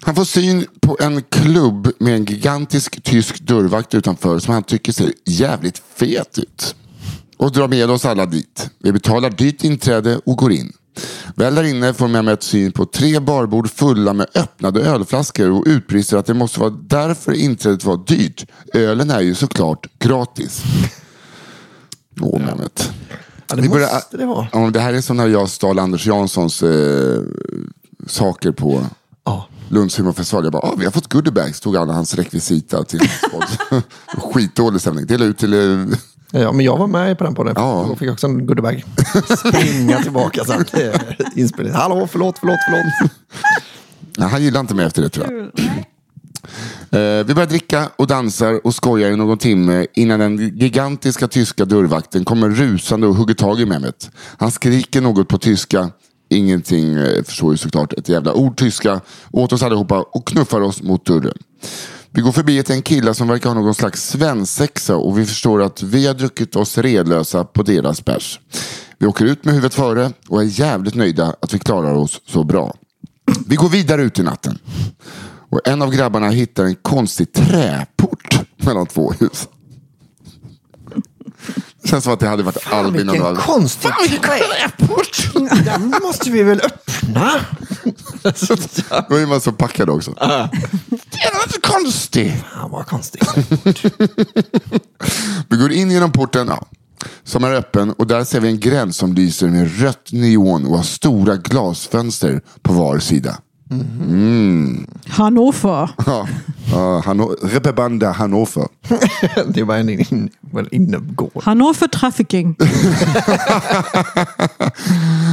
Han 0.00 0.14
får 0.14 0.24
syn 0.24 0.66
på 0.80 0.96
en 1.00 1.22
klubb 1.22 1.88
med 1.98 2.14
en 2.14 2.24
gigantisk 2.24 3.02
tysk 3.02 3.40
dörrvakt 3.40 3.94
utanför 3.94 4.38
som 4.38 4.54
han 4.54 4.62
tycker 4.62 4.92
ser 4.92 5.12
jävligt 5.24 5.82
fet 5.94 6.38
ut. 6.38 6.74
Och 7.36 7.52
drar 7.52 7.68
med 7.68 7.90
oss 7.90 8.04
alla 8.04 8.26
dit. 8.26 8.70
Vi 8.78 8.92
betalar 8.92 9.30
dyrt 9.30 9.64
inträde 9.64 10.20
och 10.24 10.36
går 10.36 10.52
in. 10.52 10.72
Väl 11.36 11.54
där 11.54 11.62
inne 11.64 11.94
får 11.94 12.08
Mehmet 12.08 12.42
syn 12.42 12.72
på 12.72 12.86
tre 12.86 13.20
barbord 13.20 13.70
fulla 13.70 14.12
med 14.12 14.26
öppnade 14.34 14.80
ölflaskor 14.80 15.50
och 15.50 15.64
utbrister 15.66 16.16
att 16.16 16.26
det 16.26 16.34
måste 16.34 16.60
vara 16.60 16.70
därför 16.70 17.32
inträdet 17.32 17.84
var 17.84 18.06
dyrt. 18.06 18.46
Ölen 18.74 19.10
är 19.10 19.20
ju 19.20 19.34
såklart 19.34 19.86
gratis. 19.98 20.62
Åh 22.20 22.40
Mehmet. 22.40 22.92
Ja, 23.48 23.56
det 23.56 23.62
Vi 23.62 23.68
måste 23.68 24.16
det 24.16 24.26
vara. 24.26 24.46
Ja, 24.52 24.70
det 24.70 24.80
här 24.80 24.94
är 24.94 25.00
som 25.00 25.16
när 25.16 25.26
jag 25.26 25.48
stal 25.48 25.78
Anders 25.78 26.06
Janssons 26.06 26.62
eh, 26.62 27.22
saker 28.06 28.52
på 28.52 28.86
Ja. 29.24 29.48
Lunds 29.68 29.98
humorfestival. 29.98 30.44
Jag 30.44 30.52
bara, 30.52 30.62
ah, 30.62 30.74
vi 30.78 30.84
har 30.84 30.92
fått 30.92 31.12
goodiebags. 31.12 31.60
Tog 31.60 31.76
alla 31.76 31.92
hans 31.92 32.14
rekvisita 32.14 32.84
till. 32.84 33.00
Skitdålig 34.32 34.80
stämning. 34.80 35.06
Dela 35.06 35.24
ut 35.24 35.38
till... 35.38 35.54
Eh, 35.54 35.86
Ja, 36.32 36.52
men 36.52 36.64
jag 36.64 36.76
var 36.76 36.86
med 36.86 37.18
på 37.18 37.24
den 37.24 37.34
podden. 37.34 37.54
Ja. 37.56 37.86
Jag 37.88 37.98
fick 37.98 38.10
också 38.10 38.26
en 38.26 38.46
goodiebag. 38.46 38.84
Springa 39.38 40.02
tillbaka 40.02 40.44
sen 40.44 40.64
till 40.64 40.92
inspelningen. 41.34 41.80
Hallå, 41.80 42.08
förlåt, 42.12 42.38
förlåt, 42.38 42.58
förlåt. 42.68 43.10
nej, 44.16 44.28
han 44.28 44.42
gillar 44.42 44.60
inte 44.60 44.74
mig 44.74 44.86
efter 44.86 45.02
det 45.02 45.08
tror 45.08 45.26
jag. 45.26 45.42
Eh, 46.90 47.26
vi 47.26 47.34
börjar 47.34 47.48
dricka 47.48 47.88
och 47.96 48.06
dansar 48.06 48.66
och 48.66 48.74
skojar 48.74 49.10
i 49.10 49.16
någon 49.16 49.38
timme 49.38 49.86
innan 49.94 50.20
den 50.20 50.58
gigantiska 50.58 51.28
tyska 51.28 51.64
dörrvakten 51.64 52.24
kommer 52.24 52.48
rusande 52.48 53.06
och 53.06 53.14
hugger 53.14 53.34
tag 53.34 53.60
i 53.60 53.66
Mehmet. 53.66 54.10
Han 54.38 54.50
skriker 54.50 55.00
något 55.00 55.28
på 55.28 55.38
tyska. 55.38 55.90
Ingenting 56.30 56.94
eh, 56.94 57.22
förstår 57.24 57.52
ju 57.52 57.56
såklart 57.56 57.92
ett 57.92 58.08
jävla 58.08 58.32
ord 58.32 58.56
tyska 58.56 59.00
åt 59.30 59.52
oss 59.52 59.62
allihopa 59.62 59.98
och 60.00 60.26
knuffar 60.26 60.60
oss 60.60 60.82
mot 60.82 61.04
dörren. 61.04 61.38
Vi 62.18 62.22
går 62.22 62.32
förbi 62.32 62.58
ett 62.58 62.70
en 62.70 62.82
kille 62.82 63.14
som 63.14 63.28
verkar 63.28 63.50
ha 63.50 63.54
någon 63.54 63.74
slags 63.74 64.08
svensexa 64.08 64.96
och 64.96 65.18
vi 65.18 65.26
förstår 65.26 65.62
att 65.62 65.82
vi 65.82 66.06
har 66.06 66.14
druckit 66.14 66.56
oss 66.56 66.78
redlösa 66.78 67.44
på 67.44 67.62
deras 67.62 68.04
bärs. 68.04 68.40
Vi 68.98 69.06
åker 69.06 69.24
ut 69.24 69.44
med 69.44 69.54
huvudet 69.54 69.74
före 69.74 70.12
och 70.28 70.40
är 70.42 70.60
jävligt 70.60 70.94
nöjda 70.94 71.34
att 71.40 71.54
vi 71.54 71.58
klarar 71.58 71.94
oss 71.94 72.20
så 72.26 72.44
bra. 72.44 72.74
Vi 73.46 73.56
går 73.56 73.68
vidare 73.68 74.02
ut 74.02 74.18
i 74.18 74.22
natten. 74.22 74.58
Och 75.50 75.68
en 75.68 75.82
av 75.82 75.94
grabbarna 75.94 76.28
hittar 76.28 76.64
en 76.64 76.74
konstig 76.74 77.32
träport 77.32 78.40
mellan 78.56 78.86
två 78.86 79.12
hus. 79.20 79.48
Känns 81.88 82.04
som 82.04 82.12
att 82.12 82.20
det 82.20 82.28
hade 82.28 82.42
varit 82.42 82.72
Albin 82.72 83.08
och 83.08 83.14
Vilken 83.14 83.30
några... 83.32 83.42
konstig 83.42 83.90
träport. 84.22 85.32
Den 85.64 85.94
måste 86.02 86.30
vi 86.30 86.42
väl 86.42 86.60
öppna? 86.60 87.30
Då 89.08 89.16
är 89.16 89.26
man 89.26 89.40
så 89.40 89.52
packad 89.52 89.90
också. 89.90 90.10
Det 90.10 90.24
är 91.18 91.52
så 91.52 91.60
konstigt. 91.60 92.32
Fan 92.54 92.70
vad 92.70 92.86
konstigt. 92.86 93.28
Vi 95.48 95.56
går 95.56 95.72
in 95.72 95.90
genom 95.90 96.12
porten 96.12 96.48
ja, 96.48 96.66
som 97.24 97.44
är 97.44 97.52
öppen 97.52 97.92
och 97.92 98.06
där 98.06 98.24
ser 98.24 98.40
vi 98.40 98.48
en 98.48 98.60
gräns 98.60 98.96
som 98.96 99.14
lyser 99.14 99.48
med 99.48 99.80
rött 99.80 100.08
neon 100.12 100.66
och 100.66 100.76
har 100.76 100.84
stora 100.84 101.36
glasfönster 101.36 102.42
på 102.62 102.72
var 102.72 102.98
sida. 102.98 103.38
Hannover. 105.08 105.90
Ja, 106.06 106.28
uh, 106.72 107.02
Hanno- 107.02 107.36
Reeperbahn 107.42 108.02
Hannover. 108.02 108.68
Det 109.54 109.62
var 109.62 109.76
en 109.76 109.88
in, 109.88 110.30
väl 110.40 110.68
innergård. 110.70 111.42
Hannover 111.42 111.88
trafficking. 111.88 112.56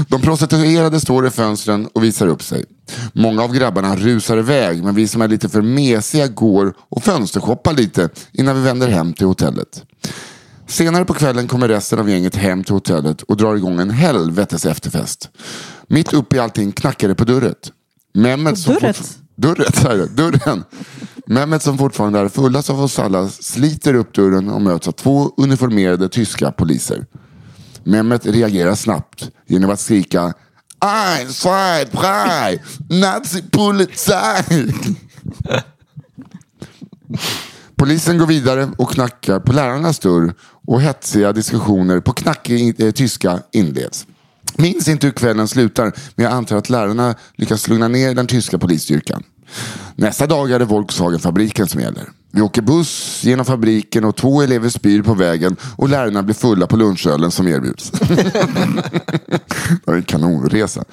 De 0.08 0.22
prostituerade 0.22 1.00
står 1.00 1.28
i 1.28 1.30
fönstren 1.30 1.88
och 1.94 2.04
visar 2.04 2.28
upp 2.28 2.44
sig. 2.44 2.66
Många 3.14 3.44
av 3.44 3.54
grabbarna 3.54 3.96
rusar 3.96 4.38
iväg 4.38 4.84
men 4.84 4.96
vi 4.96 5.08
som 5.08 5.22
är 5.22 5.28
lite 5.28 5.50
för 5.50 5.62
mesiga 5.62 6.28
går 6.28 6.74
och 6.90 7.04
fönstershoppar 7.04 7.74
lite 7.74 8.10
innan 8.32 8.56
vi 8.56 8.62
vänder 8.62 8.88
hem 8.88 9.14
till 9.14 9.28
hotellet. 9.28 9.84
Senare 10.68 11.06
på 11.06 11.14
kvällen 11.14 11.48
kommer 11.48 11.68
resten 11.68 12.00
av 12.00 12.10
gänget 12.10 12.36
hem 12.36 12.64
till 12.64 12.74
hotellet 12.74 13.22
och 13.22 13.38
drar 13.38 13.56
igång 13.56 13.80
en 13.80 13.90
helvetes 13.90 14.66
efterfest. 14.66 15.30
Mitt 15.88 16.14
uppe 16.14 16.36
i 16.36 16.40
allting 16.40 16.72
knackade 16.72 17.16
på 17.16 17.24
dörret. 17.24 17.72
Mehmet 18.16 18.60
som 18.60 18.76
Dörret, 19.36 19.76
sa 19.76 19.96
jag. 19.96 20.10
Dörren. 20.10 20.64
Mehmet 21.28 21.64
som 21.64 21.78
fortfarande 21.78 22.20
är 22.20 22.30
fullast 22.30 22.70
av 22.70 22.82
oss 22.82 23.00
alla 23.00 23.30
sliter 23.30 23.94
upp 23.94 24.14
dörren 24.14 24.50
och 24.50 24.62
möts 24.62 24.88
av 24.88 24.92
två 24.92 25.32
uniformerade 25.38 26.10
tyska 26.10 26.52
poliser. 26.52 27.06
Mehmet 27.84 28.26
reagerar 28.26 28.76
snabbt 28.76 29.30
genom 29.48 29.70
att 29.70 29.80
skrika 29.80 30.34
Ein, 30.80 31.30
zwei, 31.30 31.86
drei, 31.92 32.62
Nazi-Polizei. 32.90 34.74
Polisen 37.76 38.18
går 38.18 38.28
vidare 38.28 38.70
och 38.78 38.92
knackar 38.92 39.40
på 39.40 39.54
lärarnas 39.54 40.00
dörr 40.00 40.34
och 40.68 40.82
hetsiga 40.82 41.34
diskussioner 41.34 42.00
på 42.00 42.14
knackig 42.14 42.82
eh, 42.82 42.92
tyska 42.92 43.40
inleds. 43.52 44.08
Minns 44.58 44.88
inte 44.88 45.08
hur 45.08 45.14
kvällen 45.14 45.48
slutar, 45.48 45.94
men 46.16 46.24
jag 46.24 46.34
antar 46.34 46.58
att 46.58 46.70
lärarna 46.70 47.16
lyckas 47.36 47.68
lugna 47.68 47.88
ner 47.88 48.16
den 48.16 48.28
tyska 48.28 48.58
polisstyrkan. 48.58 49.24
Nästa 49.96 50.28
dag 50.28 50.52
är 50.52 50.60
det 50.60 50.66
Volkswagen-fabriken 50.66 51.68
som 51.68 51.82
gäller. 51.82 52.10
Vi 52.32 52.42
åker 52.42 52.62
buss 52.62 53.22
genom 53.24 53.46
fabriken 53.46 54.06
och 54.06 54.16
två 54.16 54.42
elever 54.42 54.70
spyr 54.70 55.02
på 55.02 55.14
vägen 55.14 55.56
och 55.76 55.90
lärarna 55.90 56.24
blir 56.24 56.36
fulla 56.36 56.68
på 56.68 56.78
lunchölen 56.78 57.32
som 57.32 57.48
erbjuds. 57.48 57.92
det 59.72 59.80
var 59.86 59.96
en 59.96 60.04
kanonresa. 60.04 60.84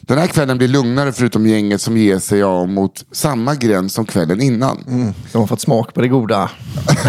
Den 0.00 0.18
här 0.18 0.26
kvällen 0.26 0.58
blir 0.58 0.68
lugnare 0.68 1.12
förutom 1.12 1.46
gänget 1.46 1.80
som 1.80 1.96
ger 1.96 2.18
sig 2.18 2.42
av 2.42 2.68
mot 2.68 3.04
samma 3.12 3.54
gräns 3.54 3.94
som 3.94 4.06
kvällen 4.06 4.40
innan. 4.40 4.84
De 5.32 5.38
har 5.38 5.46
fått 5.46 5.60
smak 5.60 5.94
på 5.94 6.00
det 6.00 6.08
goda. 6.08 6.50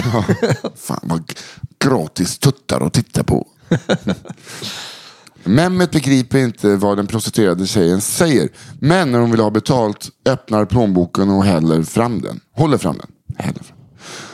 Fan 0.76 1.00
vad 1.04 1.34
gratis 1.80 2.38
tuttar 2.38 2.82
att 2.82 2.94
titta 2.94 3.24
på. 3.24 3.48
Mehmet 5.46 5.92
begriper 5.92 6.38
inte 6.38 6.76
vad 6.76 6.98
den 6.98 7.08
prostituerade 7.08 7.68
tjejen 7.68 8.02
säger. 8.02 8.50
Men 8.80 9.12
när 9.12 9.20
hon 9.20 9.32
vill 9.32 9.40
ha 9.40 9.50
betalt 9.50 10.10
öppnar 10.30 10.66
plånboken 10.66 11.30
och 11.30 11.44
häller 11.46 11.84
fram 11.84 12.22
den. 12.22 12.40
Håller 12.56 12.78
fram 12.78 12.98
den. 12.98 13.08
Häller 13.46 13.64
fram. 13.64 13.78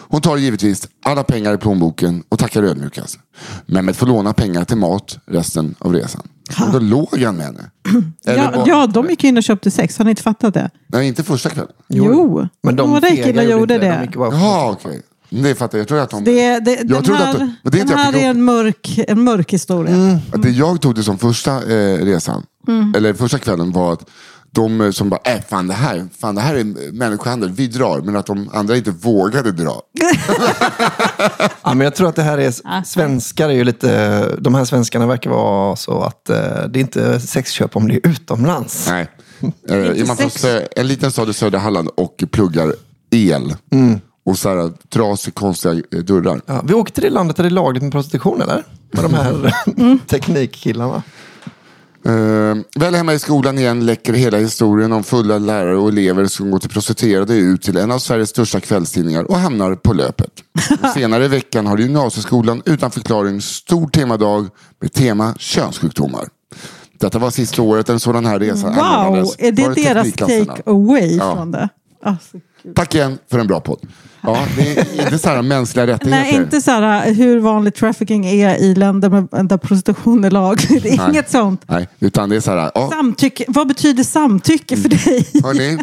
Hon 0.10 0.22
tar 0.22 0.38
givetvis 0.38 0.88
alla 1.06 1.24
pengar 1.24 1.53
i 1.53 1.58
plånboken 1.58 2.24
och 2.30 2.39
tackar 2.39 2.63
ödmjukast. 2.63 3.20
Mehmet 3.65 3.96
får 3.98 4.08
låna 4.08 4.34
pengar 4.34 4.63
till 4.65 4.77
mat 4.77 5.18
resten 5.25 5.75
av 5.80 5.94
resan. 5.94 6.27
Och 6.68 6.72
då 6.74 6.80
låg 6.80 7.20
han 7.24 7.36
med 7.36 7.46
henne. 7.46 7.72
Ja, 8.24 8.51
var- 8.56 8.68
ja, 8.68 8.88
de 8.88 9.10
gick 9.10 9.24
in 9.24 9.38
och 9.38 9.44
köpte 9.44 9.72
sex. 9.72 9.98
Har 9.98 10.06
ni 10.06 10.10
inte 10.12 10.24
fattat 10.24 10.53
det? 10.53 10.70
Nej, 10.88 11.08
inte 11.08 11.24
första 11.24 11.50
kvällen. 11.50 11.72
Jo, 11.88 12.48
Men 12.63 12.75
de 12.75 12.89
några 12.89 13.01
fega 13.01 13.24
killar 13.24 13.44
gjorde 13.44 13.74
inte 13.74 13.88
det. 13.88 14.08
De 14.12 14.18
bara- 14.20 14.34
Jaha, 14.36 14.72
okej. 14.72 15.01
Det 15.32 15.56
fattar 15.56 15.78
jag. 15.78 15.82
Jag 15.84 15.88
tror 15.88 16.00
att 16.00 16.10
de... 16.10 16.24
Det, 16.24 16.60
det, 16.60 16.72
Jag 16.72 16.88
den 16.88 17.04
trodde 17.04 17.20
här, 17.24 17.32
att 17.34 17.40
det- 17.40 17.54
men 17.64 17.72
det 17.72 17.80
är 17.82 17.86
den 17.86 17.98
här 17.98 18.16
är 18.16 18.30
en 18.30 18.44
mörk, 18.44 19.00
en 19.08 19.24
mörk 19.24 19.54
historia. 19.54 20.20
Att 20.34 20.42
det 20.42 20.50
jag 20.50 20.82
tog 20.82 20.96
det 20.96 21.04
som 21.04 21.18
första 21.18 21.52
eh, 21.74 21.98
resan, 22.06 22.44
eller 22.96 23.14
första 23.14 23.38
kvällen 23.38 23.72
var 23.72 23.94
att 23.94 24.10
de 24.54 24.82
eh, 24.82 24.92
som 24.92 25.10
bara, 25.10 25.20
äh, 25.24 25.42
fan 25.50 25.68
det 25.68 25.74
här, 25.74 26.08
fan 26.20 26.36
det 26.36 26.42
här 26.42 26.56
är 26.56 26.92
människohandel, 26.92 27.52
vi 27.52 27.68
drar. 27.68 28.02
Men 28.02 28.16
att 28.16 28.26
de 28.26 28.50
andra 28.54 28.78
inte 28.78 28.92
vågade 28.92 29.52
dra. 29.52 29.82
Ja, 31.64 31.74
men 31.74 31.82
jag 31.82 31.96
tror 31.96 32.10
att 32.10 32.16
det 32.16 32.24
här 32.24 32.38
är, 32.38 32.84
svenskar 32.84 33.50
är 33.50 33.54
ju 33.54 33.64
lite, 33.64 34.28
de 34.40 34.56
här 34.56 34.66
svenskarna 34.66 35.08
verkar 35.08 35.30
vara 35.30 35.76
så 35.76 36.02
att 36.02 36.30
eh, 36.30 36.36
det 36.70 36.80
är 36.80 36.82
inte 36.82 37.20
sexköp 37.20 37.76
om 37.76 37.88
det 37.88 37.94
är 37.96 38.08
utomlands. 38.10 38.88
Nej. 38.90 39.08
Är 39.70 40.08
man 40.08 40.18
från 40.18 40.52
en 40.76 40.88
liten 40.88 41.12
stad 41.12 41.30
i 41.30 41.34
södra 41.34 41.60
Halland 41.60 41.90
och 41.98 42.24
pluggar 42.32 42.74
el 43.12 43.56
och 44.24 44.38
så 44.38 44.50
här 44.50 44.72
trasig, 44.90 45.36
konstiga 45.36 45.74
eh, 45.92 46.00
dörrar. 46.00 46.42
Ja, 46.46 46.62
vi 46.68 46.74
åker 46.74 46.94
till 46.94 47.04
det 47.04 47.10
landet 47.10 47.38
där 47.38 47.44
det 47.44 47.50
är 47.50 47.51
lagligt 47.51 47.84
med 47.84 47.92
prostitution 47.92 48.42
eller? 48.42 48.63
Med 48.92 49.04
de 49.04 49.13
här 49.13 49.54
teknikkillarna. 50.08 51.04
Uh, 52.08 52.58
väl 52.75 52.96
hemma 52.96 53.13
i 53.13 53.20
skolan 53.20 53.58
igen 53.58 53.86
läcker 53.86 54.13
hela 54.13 54.38
historien 54.38 54.92
om 54.92 55.04
fulla 55.04 55.38
lärare 55.38 55.78
och 55.78 55.90
elever 55.90 56.25
som 56.25 56.51
går 56.51 56.60
till 56.60 56.70
prostituerade 56.70 57.34
ut 57.36 57.62
till 57.62 57.78
en 57.78 57.92
av 57.92 58.00
Sveriges 58.00 58.30
största 58.30 58.60
kvällstidningar 58.60 59.24
och 59.24 59.38
hamnar 59.38 59.75
på 59.75 59.94
löpet. 59.94 60.32
Och 60.84 60.89
senare 60.93 61.26
i 61.26 61.28
veckan 61.28 61.67
har 61.67 61.78
gymnasieskolan 61.78 62.62
utan 62.65 62.91
förklaring 62.91 63.41
stor 63.41 63.88
temadag 63.88 64.48
med 64.82 64.93
tema 64.93 65.36
könssjukdomar. 65.38 66.28
Detta 67.00 67.19
var 67.19 67.30
sista 67.32 67.62
året 67.62 67.89
en 67.89 68.00
sådan 68.00 68.26
här 68.26 68.39
resa 68.39 68.67
Wow, 68.67 69.34
är 69.38 69.52
det 69.52 69.74
deras 69.74 70.13
take 70.13 70.62
away 70.65 71.15
Ja. 71.15 71.36
från 71.36 71.52
det? 71.52 71.69
Alltså, 72.04 72.38
Tack 72.76 72.95
igen 72.95 73.17
för 73.32 73.39
en 73.39 73.47
bra 73.47 73.60
podd. 73.60 73.80
Ja, 74.21 74.45
det 74.58 74.78
är 74.78 75.04
inte 75.04 75.17
så 75.19 75.30
här 75.30 75.41
mänskliga 75.41 75.88
rättigheter. 75.88 76.21
nej, 76.24 76.36
inte 76.36 76.62
så 76.62 76.71
här 76.71 77.13
hur 77.13 77.39
vanlig 77.39 77.76
trafficking 77.76 78.26
är 78.26 78.56
i 78.56 78.76
länder 78.76 79.10
med, 79.10 79.45
där 79.45 79.58
prostitution 79.58 80.24
är. 80.26 80.30
Det 80.82 80.89
är 80.89 80.97
Nej. 80.97 81.10
inget 81.10 81.30
sånt. 81.32 81.62
Nej, 81.67 81.88
utan 82.00 82.30
det 82.30 82.36
är 82.36 82.39
så 82.39 82.52
här. 82.52 82.71
Ja, 82.76 82.89
Samtycke, 82.91 83.45
vad 83.47 83.67
betyder 83.67 84.04
samtycke 84.04 84.78
för 84.78 84.89
dig? 84.89 85.28
hörni, 85.43 85.78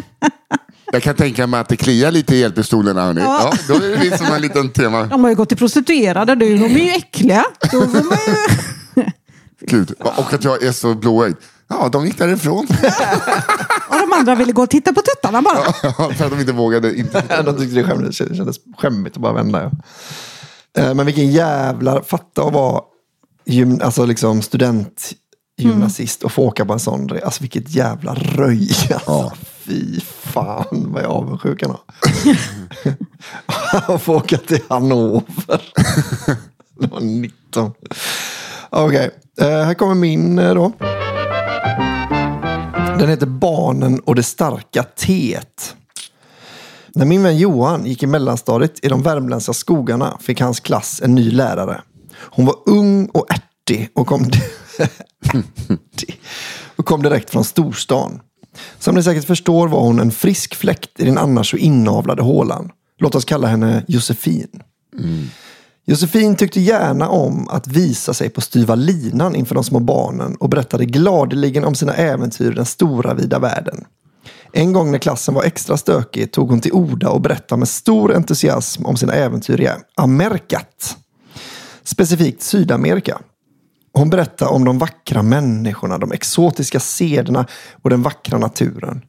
jag 0.91 1.03
kan 1.03 1.15
tänka 1.15 1.47
mig 1.47 1.59
att 1.59 1.69
det 1.69 1.75
kliar 1.75 2.11
lite 2.11 2.35
i 2.35 2.39
hjälppistolerna. 2.39 3.01
Hörni. 3.05 3.21
Ja, 3.21 3.53
då 3.67 3.73
är 3.73 3.79
det 3.79 3.95
vi 4.01 4.17
som 4.17 4.25
har 4.27 4.35
en 4.35 4.41
liten 4.41 4.69
tema. 4.69 5.03
De 5.05 5.23
har 5.23 5.29
ju 5.29 5.35
gått 5.35 5.49
till 5.49 5.57
prostituerade, 5.57 6.35
du. 6.35 6.57
de 6.57 6.65
är 6.65 6.69
ju 6.79 6.89
äckliga. 6.91 7.43
Då 7.71 7.81
får 7.81 7.87
man 7.87 8.17
ju... 8.27 8.35
Gud. 9.61 9.91
Och 9.99 10.33
att 10.33 10.43
jag 10.43 10.63
är 10.63 10.71
så 10.71 10.93
blåögd. 10.93 11.35
Ja, 11.69 11.89
de 11.89 12.05
gick 12.05 12.17
därifrån. 12.17 12.67
Och 13.89 13.95
de 13.99 14.13
andra 14.13 14.35
ville 14.35 14.51
gå 14.51 14.61
och 14.63 14.69
titta 14.69 14.93
på 14.93 15.01
tuttarna 15.01 15.41
bara. 15.41 15.73
För 16.13 16.25
att 16.25 16.31
de 16.31 16.39
inte 16.39 16.51
vågade. 16.53 16.95
Inte. 16.99 17.41
De 17.43 17.57
tyckte 17.57 17.75
det 17.75 17.83
skämdes, 17.83 18.17
det 18.17 18.35
kändes 18.35 18.55
skämmigt 18.77 19.15
att 19.15 19.21
bara 19.21 19.33
vända. 19.33 19.71
Ja. 20.73 20.81
Eh, 20.83 20.93
Men 20.93 21.05
vilken 21.05 21.31
jävla, 21.31 22.03
fatta 22.03 22.43
att 22.43 22.53
vara 22.53 22.81
gym, 23.45 23.79
alltså 23.83 24.05
liksom 24.05 24.41
studentgymnasist 24.41 26.23
och 26.23 26.31
få 26.31 26.43
åka 26.43 26.65
på 26.65 26.73
en 26.73 26.79
sån 26.79 27.09
Alltså 27.23 27.41
vilket 27.41 27.69
jävla 27.69 28.13
röj. 28.13 28.69
Alltså, 28.93 29.31
Fy 29.63 29.99
fan 30.01 30.65
vad 30.71 31.03
jag 31.03 31.11
är 31.11 31.15
avundsjuk 31.15 31.61
han 31.61 31.71
har. 31.71 31.81
Att 33.95 34.01
få 34.01 34.15
åka 34.15 34.37
till 34.37 34.61
Hannover. 34.69 35.61
Det 36.79 36.87
var 36.87 36.99
19. 36.99 37.71
Okej, 38.69 39.09
eh, 39.41 39.47
här 39.47 39.73
kommer 39.73 39.95
min 39.95 40.39
eh, 40.39 40.53
då. 40.53 40.71
Den 42.99 43.09
heter 43.09 43.25
Barnen 43.25 43.99
och 43.99 44.15
det 44.15 44.23
starka 44.23 44.83
teet. 44.83 45.75
När 46.95 47.05
min 47.05 47.23
vän 47.23 47.37
Johan 47.37 47.85
gick 47.85 48.03
i 48.03 48.07
mellanstadiet 48.07 48.85
i 48.85 48.87
de 48.87 49.01
värmländska 49.01 49.53
skogarna 49.53 50.17
fick 50.21 50.41
hans 50.41 50.59
klass 50.59 51.01
en 51.03 51.15
ny 51.15 51.31
lärare. 51.31 51.81
Hon 52.15 52.45
var 52.45 52.55
ung 52.65 53.05
och 53.05 53.25
ärtig 53.29 53.89
och 53.95 54.07
kom, 54.07 54.21
ärtig 54.77 56.21
och 56.75 56.85
kom 56.85 57.03
direkt 57.03 57.29
från 57.29 57.43
storstan. 57.43 58.19
Som 58.79 58.95
ni 58.95 59.03
säkert 59.03 59.25
förstår 59.25 59.67
var 59.67 59.81
hon 59.81 59.99
en 59.99 60.11
frisk 60.11 60.55
fläkt 60.55 60.99
i 60.99 61.05
den 61.05 61.17
annars 61.17 61.51
så 61.51 61.57
inavlade 61.57 62.21
hålan. 62.21 62.71
Låt 62.99 63.15
oss 63.15 63.25
kalla 63.25 63.47
henne 63.47 63.85
Josefin. 63.87 64.61
Mm. 64.97 65.29
Josefin 65.89 66.35
tyckte 66.35 66.59
gärna 66.59 67.09
om 67.09 67.49
att 67.49 67.67
visa 67.67 68.13
sig 68.13 68.29
på 68.29 68.41
styva 68.41 68.75
linan 68.75 69.35
inför 69.35 69.55
de 69.55 69.63
små 69.63 69.79
barnen 69.79 70.35
och 70.35 70.49
berättade 70.49 70.85
gladeligen 70.85 71.63
om 71.65 71.75
sina 71.75 71.93
äventyr 71.93 72.51
i 72.51 72.55
den 72.55 72.65
stora 72.65 73.13
vida 73.13 73.39
världen. 73.39 73.85
En 74.53 74.73
gång 74.73 74.91
när 74.91 74.99
klassen 74.99 75.33
var 75.33 75.43
extra 75.43 75.77
stökig 75.77 76.31
tog 76.31 76.49
hon 76.49 76.61
till 76.61 76.71
orda 76.71 77.09
och 77.09 77.21
berättade 77.21 77.59
med 77.59 77.67
stor 77.67 78.15
entusiasm 78.15 78.85
om 78.85 78.97
sina 78.97 79.13
äventyr 79.13 79.61
i 79.61 79.69
Amerikat. 79.95 80.97
Specifikt 81.83 82.41
Sydamerika. 82.41 83.19
Hon 83.93 84.09
berättade 84.09 84.51
om 84.51 84.65
de 84.65 84.77
vackra 84.77 85.23
människorna, 85.23 85.97
de 85.97 86.11
exotiska 86.11 86.79
sederna 86.79 87.45
och 87.81 87.89
den 87.89 88.01
vackra 88.01 88.37
naturen. 88.37 89.01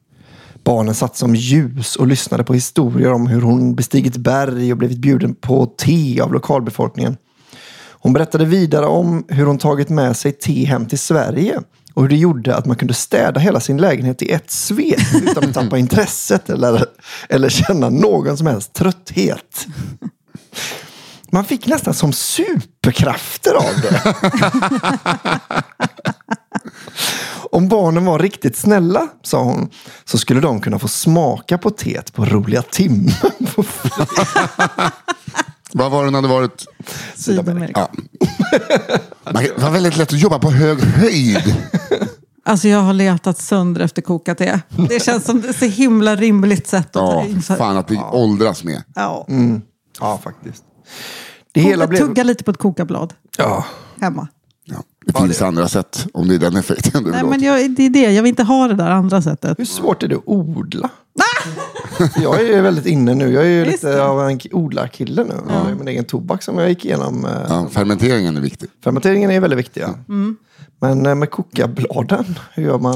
Barnen 0.63 0.95
satt 0.95 1.17
som 1.17 1.35
ljus 1.35 1.95
och 1.95 2.07
lyssnade 2.07 2.43
på 2.43 2.53
historier 2.53 3.11
om 3.11 3.27
hur 3.27 3.41
hon 3.41 3.75
bestigit 3.75 4.17
berg 4.17 4.71
och 4.71 4.77
blivit 4.77 4.97
bjuden 4.97 5.35
på 5.35 5.65
te 5.65 6.21
av 6.21 6.33
lokalbefolkningen. 6.33 7.17
Hon 7.91 8.13
berättade 8.13 8.45
vidare 8.45 8.85
om 8.85 9.25
hur 9.27 9.45
hon 9.45 9.57
tagit 9.57 9.89
med 9.89 10.17
sig 10.17 10.31
te 10.31 10.65
hem 10.65 10.85
till 10.85 10.99
Sverige 10.99 11.61
och 11.93 12.01
hur 12.01 12.09
det 12.09 12.15
gjorde 12.15 12.55
att 12.55 12.65
man 12.65 12.77
kunde 12.77 12.93
städa 12.93 13.39
hela 13.39 13.59
sin 13.59 13.77
lägenhet 13.77 14.21
i 14.21 14.31
ett 14.31 14.51
svep 14.51 15.15
utan 15.23 15.43
att 15.43 15.53
tappa 15.53 15.77
intresset 15.77 16.49
eller, 16.49 16.85
eller 17.29 17.49
känna 17.49 17.89
någon 17.89 18.37
som 18.37 18.47
helst 18.47 18.73
trötthet. 18.73 19.67
Man 21.31 21.45
fick 21.45 21.67
nästan 21.67 21.93
som 21.93 22.13
superkrafter 22.13 23.53
av 23.53 23.81
det. 23.81 24.15
Om 27.51 27.67
barnen 27.67 28.05
var 28.05 28.19
riktigt 28.19 28.57
snälla, 28.57 29.07
sa 29.23 29.43
hon, 29.43 29.69
så 30.05 30.17
skulle 30.17 30.39
de 30.41 30.61
kunna 30.61 30.79
få 30.79 30.87
smaka 30.87 31.57
på 31.57 31.69
teet 31.69 32.13
på 32.13 32.25
roliga 32.25 32.61
timmen. 32.61 33.11
Vad 35.73 35.91
var 35.91 36.05
det 36.05 36.11
hade 36.17 36.27
varit? 36.27 36.65
Sydamerika. 37.15 37.79
Ja. 37.79 37.89
Man- 39.31 39.43
Det 39.43 39.57
var 39.61 39.69
väldigt 39.71 39.97
lätt 39.97 40.13
att 40.13 40.19
jobba 40.19 40.39
på 40.39 40.51
hög 40.51 40.79
höjd. 40.83 41.55
Alltså 42.45 42.67
jag 42.67 42.79
har 42.79 42.93
letat 42.93 43.37
sönder 43.37 43.81
efter 43.81 44.01
kokat 44.01 44.37
te. 44.37 44.59
Det 44.89 45.03
känns 45.03 45.25
som 45.25 45.41
det 45.41 45.53
så 45.53 45.65
himla 45.65 46.15
rimligt 46.15 46.67
sätt 46.67 46.95
att 46.95 47.01
Ja, 47.13 47.25
införa. 47.25 47.57
fan 47.57 47.77
att 47.77 47.91
vi 47.91 47.97
åldras 48.11 48.63
med. 48.63 48.83
Ja. 48.95 49.27
Ja, 49.99 50.19
faktiskt. 50.23 50.63
Det 51.51 51.61
hela 51.61 51.87
blev... 51.87 51.99
Tugga 51.99 52.23
lite 52.23 52.43
på 52.43 52.51
ett 52.51 52.57
kokablad 52.57 53.13
Ja, 53.37 53.65
hemma. 54.01 54.27
Ja, 55.13 55.21
det 55.21 55.27
finns 55.27 55.41
andra 55.41 55.67
sätt 55.67 56.07
om 56.13 56.27
det 56.27 56.35
är 56.35 56.39
den 56.39 56.55
effekten 56.55 57.03
du 57.03 57.11
Nej, 57.11 57.23
men 57.23 57.41
jag, 57.43 57.71
det 57.71 57.85
är 57.85 57.89
det. 57.89 58.11
Jag 58.11 58.23
vill 58.23 58.29
inte 58.29 58.43
ha 58.43 58.67
det 58.67 58.73
där 58.73 58.89
andra 58.89 59.21
sättet. 59.21 59.59
Hur 59.59 59.65
svårt 59.65 60.03
är 60.03 60.07
det 60.07 60.15
att 60.15 60.23
odla? 60.25 60.89
jag 62.21 62.41
är 62.41 62.55
ju 62.55 62.61
väldigt 62.61 62.85
inne 62.85 63.15
nu. 63.15 63.33
Jag 63.33 63.43
är 63.43 63.49
ju 63.49 63.65
lite 63.65 63.89
det. 63.89 64.03
av 64.03 64.29
en 64.29 64.39
odlarkille 64.51 65.23
nu. 65.23 65.33
Jag 65.47 65.55
har 65.59 65.69
ju 65.69 65.75
min 65.75 65.87
egen 65.87 66.03
tobak 66.05 66.43
som 66.43 66.57
jag 66.57 66.69
gick 66.69 66.85
igenom. 66.85 67.25
eh, 67.25 67.31
Ja, 67.49 67.67
fermenteringen 67.71 68.37
är 68.37 68.41
viktig. 68.41 68.69
Fermenteringen 68.83 69.31
är 69.31 69.39
väldigt 69.39 69.59
viktig. 69.59 69.81
Ja. 69.81 69.95
Mm. 70.09 70.37
Men 70.81 71.05
eh, 71.05 71.15
med 71.15 71.31
kokabladen, 71.31 72.25
hur 72.53 72.63
gör 72.63 72.79
man? 72.79 72.95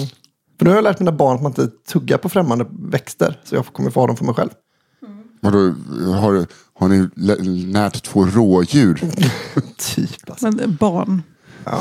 För 0.58 0.66
nu 0.66 0.70
har 0.70 0.76
jag 0.78 0.84
lärt 0.84 1.00
mina 1.00 1.12
barn 1.12 1.36
att 1.36 1.42
man 1.42 1.52
inte 1.52 1.68
tuggar 1.92 2.18
på 2.18 2.30
främmande 2.30 2.66
växter. 2.80 3.40
Så 3.44 3.56
jag 3.56 3.66
kommer 3.66 3.90
få 3.90 4.00
ha 4.00 4.08
dem 4.08 4.16
för 4.18 4.26
mig 4.26 4.36
själv. 4.36 4.50
Vadå, 5.42 5.58
har, 6.20 6.46
har 6.80 6.88
ni 6.88 7.66
närt 7.66 8.04
två 8.04 8.26
rådjur? 8.26 8.96
Typ 9.96 10.30
alltså. 10.30 10.52
Men 10.52 10.76
barn. 10.76 11.22
Ja. 11.66 11.80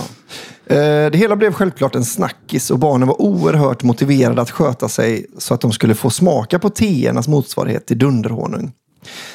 Eh, 0.66 1.10
det 1.10 1.18
hela 1.18 1.36
blev 1.36 1.52
självklart 1.52 1.94
en 1.94 2.04
snackis 2.04 2.70
och 2.70 2.78
barnen 2.78 3.08
var 3.08 3.22
oerhört 3.22 3.82
motiverade 3.82 4.42
att 4.42 4.50
sköta 4.50 4.88
sig 4.88 5.26
så 5.38 5.54
att 5.54 5.60
de 5.60 5.72
skulle 5.72 5.94
få 5.94 6.10
smaka 6.10 6.58
på 6.58 6.70
teernas 6.70 7.28
motsvarighet 7.28 7.86
till 7.86 7.98
dunderhonung. 7.98 8.72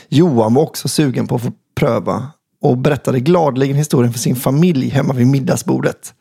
Johan 0.10 0.54
var 0.54 0.64
också 0.64 0.88
sugen 0.88 1.28
på 1.28 1.36
att 1.36 1.42
få 1.42 1.52
pröva 1.76 2.28
och 2.62 2.78
berättade 2.78 3.20
gladeligen 3.20 3.76
historien 3.76 4.14
för 4.14 4.20
sin 4.20 4.36
familj 4.36 4.90
hemma 4.90 5.14
vid 5.14 5.28
middagsbordet. 5.28 6.14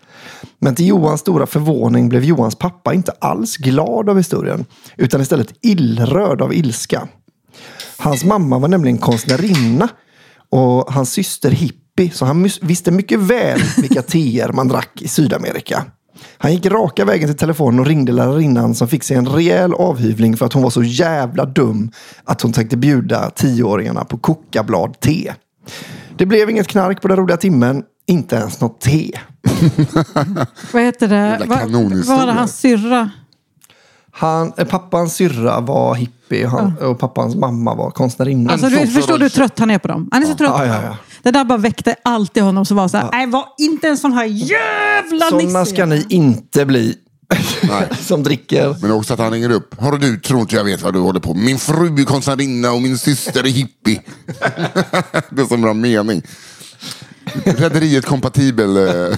Men 0.59 0.75
till 0.75 0.87
Johans 0.87 1.21
stora 1.21 1.47
förvåning 1.47 2.09
blev 2.09 2.25
Johans 2.25 2.55
pappa 2.55 2.95
inte 2.95 3.13
alls 3.19 3.57
glad 3.57 4.09
av 4.09 4.17
historien 4.17 4.65
utan 4.97 5.21
istället 5.21 5.55
illrörd 5.63 6.43
av 6.43 6.55
ilska. 6.55 7.09
Hans 7.99 8.25
mamma 8.25 8.59
var 8.59 8.69
nämligen 8.69 8.99
konstnärinna 8.99 9.89
och 10.51 10.93
hans 10.93 11.13
syster 11.13 11.51
hippie, 11.99 12.17
så 12.17 12.25
han 12.25 12.49
visste 12.61 12.91
mycket 12.91 13.19
väl 13.21 13.61
vilka 13.77 14.03
teer 14.07 14.53
man 14.53 14.69
drack 14.69 15.03
i 15.03 15.09
Sydamerika. 15.09 15.85
Han 16.39 16.53
gick 16.53 16.67
raka 16.67 17.05
vägen 17.05 17.29
till 17.29 17.37
telefonen 17.37 17.81
och 17.81 17.87
ringde 17.87 18.13
lärarinnan 18.13 18.75
som 18.75 18.89
fick 18.89 19.05
sig 19.05 19.17
en 19.17 19.27
rejäl 19.29 19.75
avhyvling 19.75 20.37
för 20.37 20.47
att 20.47 20.53
hon 20.53 20.63
var 20.63 20.71
så 20.71 20.83
jävla 20.83 21.45
dum 21.45 21.91
att 22.25 22.43
hon 22.43 22.53
tänkte 22.53 22.77
bjuda 22.77 23.31
tioåringarna 23.31 24.05
på 24.05 24.19
kokablad 24.19 25.01
te. 25.01 25.33
Det 26.17 26.27
blev 26.27 26.51
inget 26.51 26.69
knark 26.69 27.03
på 27.03 27.09
den 27.09 27.17
roliga 27.17 27.37
timmen, 27.37 27.83
inte 28.07 28.37
ens 28.37 28.61
något 28.61 28.81
te. 28.81 29.11
Vad 30.73 30.83
heter 30.83 31.09
det? 31.09 31.15
Jävla 31.17 31.47
Va- 31.47 31.59
kanonhistoria. 31.59 32.19
Var 32.19 32.27
det 32.27 32.33
hans 32.33 32.59
syrra? 32.59 33.11
Han, 34.11 34.53
eh, 34.57 34.67
pappans 34.67 35.15
syrra 35.15 35.61
var 35.61 35.95
hippie 35.95 36.45
och, 36.45 36.51
han, 36.51 36.77
och 36.79 36.99
pappans 36.99 37.35
mamma 37.35 37.75
var 37.75 37.91
konstnärinna. 37.91 38.53
Alltså, 38.53 38.69
du 38.69 38.87
förstår 38.87 39.19
du 39.19 39.25
hur 39.25 39.31
trött 39.31 39.59
han 39.59 39.71
är 39.71 39.79
på 39.79 39.89
dem? 39.89 40.09
Han 40.13 40.23
är 40.23 40.27
så 40.27 40.35
trött 40.35 40.53
Ja, 40.59 40.67
ja, 40.67 40.83
ja. 40.83 40.97
Det 41.29 41.33
där 41.33 41.45
bara 41.45 41.59
väckte 41.59 41.97
alltid 42.03 42.43
honom 42.43 42.65
som 42.65 42.77
var 42.77 42.89
så 42.89 42.97
här, 42.97 43.09
nej 43.13 43.27
var 43.27 43.45
inte 43.59 43.89
en 43.89 43.97
sån 43.99 44.13
här 44.13 44.25
jävla 44.25 45.27
Sådana 45.27 45.61
nisse. 45.61 45.75
ska 45.75 45.87
ni 45.87 46.07
inte 46.09 46.65
bli. 46.67 46.95
Nej. 47.69 47.89
som 48.01 48.23
dricker. 48.23 48.77
Men 48.83 48.91
också 48.93 49.13
att 49.15 49.21
han 49.21 49.33
ringer 49.33 49.51
upp. 49.51 49.81
Har 49.81 49.99
du 49.99 50.21
tror 50.21 50.41
inte 50.41 50.57
jag 50.57 50.65
vet 50.65 50.83
vad 50.83 50.93
du 50.95 50.99
håller 51.01 51.21
på. 51.21 51.35
Min 51.35 51.59
fru 51.59 52.01
är 52.01 52.05
konstnärinna 52.05 52.73
och 52.73 52.83
min 52.83 52.99
syster 52.99 53.41
är 53.45 53.49
hippie. 53.49 54.03
det 55.31 55.43
är 55.43 55.49
så 55.49 55.57
bra 55.57 55.75
mening. 55.75 56.23
Rederiet 57.45 58.07
kompatibel. 58.07 58.77
eh, 58.77 59.17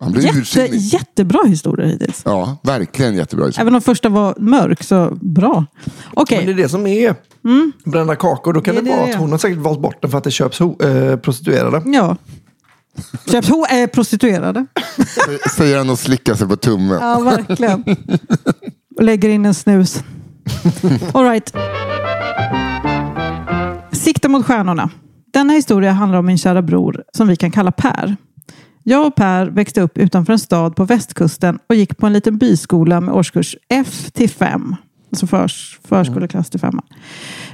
Han 0.00 0.12
blir 0.12 0.22
Jätte, 0.24 0.38
ursinnig. 0.38 0.80
jättebra 0.80 1.40
historia 1.46 1.86
hittills. 1.86 2.22
Ja, 2.24 2.56
verkligen 2.62 3.14
jättebra. 3.16 3.50
Även 3.58 3.74
om 3.74 3.80
första 3.80 4.08
var 4.08 4.34
mörk, 4.38 4.82
så 4.82 5.18
bra. 5.20 5.66
Okej, 6.14 6.36
Men 6.38 6.46
det 6.46 6.52
är 6.52 6.62
det 6.64 6.68
som 6.68 6.86
är 6.86 7.14
brända 7.84 8.16
kakor. 8.16 8.52
Då 8.52 8.60
kan 8.60 8.74
Mm. 8.74 8.84
Det 8.84 8.90
det, 8.90 8.94
är 8.94 8.96
vara 8.96 9.06
det 9.06 9.12
att 9.12 9.18
det 9.18 9.22
hon 9.22 9.30
har 9.30 9.38
säkert 9.38 9.58
valt 9.58 9.80
bort 9.80 10.02
den 10.02 10.10
för 10.10 10.18
att 10.18 10.24
det 10.24 10.30
köps 10.30 10.60
ho- 10.60 11.10
eh, 11.12 11.16
prostituerade. 11.16 11.82
ja. 11.84 12.16
Köps 13.30 13.48
ho 13.48 13.64
är 13.70 13.86
prostituerade. 13.86 14.66
Säger 15.56 15.78
han 15.78 15.90
och 15.90 15.98
slickar 15.98 16.34
sig 16.34 16.48
på 16.48 16.56
tummen. 16.56 16.98
Ja, 17.00 17.18
verkligen. 17.20 17.84
Och 18.96 19.02
lägger 19.04 19.28
in 19.28 19.46
en 19.46 19.54
snus. 19.54 20.02
All 21.14 21.24
right. 21.24 21.54
Sikta 23.92 24.28
mot 24.28 24.46
stjärnorna. 24.46 24.90
Denna 25.32 25.52
historia 25.52 25.92
handlar 25.92 26.18
om 26.18 26.26
min 26.26 26.38
kära 26.38 26.62
bror 26.62 27.04
som 27.16 27.28
vi 27.28 27.36
kan 27.36 27.50
kalla 27.50 27.72
Per. 27.72 28.16
Jag 28.82 29.06
och 29.06 29.14
Per 29.14 29.46
växte 29.46 29.80
upp 29.80 29.98
utanför 29.98 30.32
en 30.32 30.38
stad 30.38 30.76
på 30.76 30.84
västkusten 30.84 31.58
och 31.68 31.74
gick 31.74 31.96
på 31.98 32.06
en 32.06 32.12
liten 32.12 32.38
byskola 32.38 33.00
med 33.00 33.14
årskurs 33.14 33.56
F 33.68 34.10
till 34.12 34.30
5. 34.30 34.76
Alltså 35.14 35.26
förs, 35.26 35.80
förskoleklass 35.84 36.50
till 36.50 36.60
5. 36.60 36.80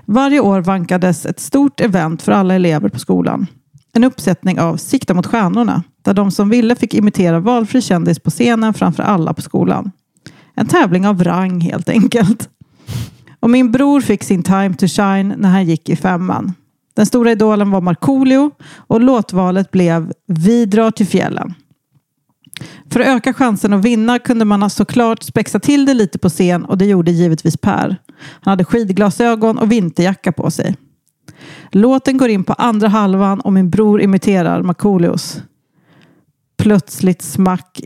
Varje 0.04 0.40
år 0.40 0.60
vankades 0.60 1.26
ett 1.26 1.40
stort 1.40 1.80
event 1.80 2.22
för 2.22 2.32
alla 2.32 2.54
elever 2.54 2.88
på 2.88 2.98
skolan. 2.98 3.46
En 3.92 4.04
uppsättning 4.04 4.60
av 4.60 4.76
Sikta 4.76 5.14
mot 5.14 5.26
stjärnorna 5.26 5.82
där 6.02 6.14
de 6.14 6.30
som 6.30 6.48
ville 6.48 6.74
fick 6.74 6.94
imitera 6.94 7.40
valfri 7.40 7.82
kändis 7.82 8.18
på 8.18 8.30
scenen 8.30 8.74
framför 8.74 9.02
alla 9.02 9.34
på 9.34 9.42
skolan. 9.42 9.90
En 10.54 10.66
tävling 10.66 11.06
av 11.06 11.24
rang 11.24 11.60
helt 11.60 11.88
enkelt. 11.88 12.48
Och 13.40 13.50
min 13.50 13.72
bror 13.72 14.00
fick 14.00 14.24
sin 14.24 14.42
time 14.42 14.74
to 14.74 14.86
shine 14.86 15.34
när 15.38 15.48
han 15.48 15.64
gick 15.64 15.88
i 15.88 15.96
femman. 15.96 16.52
Den 16.94 17.06
stora 17.06 17.32
idolen 17.32 17.70
var 17.70 17.80
Markoolio 17.80 18.50
och 18.76 19.00
låtvalet 19.00 19.70
blev 19.70 20.12
Vi 20.26 20.66
drar 20.66 20.90
till 20.90 21.06
fjällen. 21.06 21.54
För 22.92 23.00
att 23.00 23.06
öka 23.06 23.34
chansen 23.34 23.72
att 23.72 23.84
vinna 23.84 24.18
kunde 24.18 24.44
man 24.44 24.70
såklart 24.70 25.22
spexa 25.22 25.60
till 25.60 25.86
det 25.86 25.94
lite 25.94 26.18
på 26.18 26.28
scen 26.28 26.64
och 26.64 26.78
det 26.78 26.86
gjorde 26.86 27.10
givetvis 27.10 27.56
Per. 27.56 27.96
Han 28.18 28.52
hade 28.52 28.64
skidglasögon 28.64 29.58
och 29.58 29.72
vinterjacka 29.72 30.32
på 30.32 30.50
sig. 30.50 30.76
Låten 31.72 32.16
går 32.16 32.28
in 32.28 32.44
på 32.44 32.52
andra 32.52 32.88
halvan 32.88 33.40
och 33.40 33.52
min 33.52 33.70
bror 33.70 34.00
imiterar 34.00 34.62
Markoolios. 34.62 35.42
Plötsligt 36.58 37.22
smack. 37.22 37.80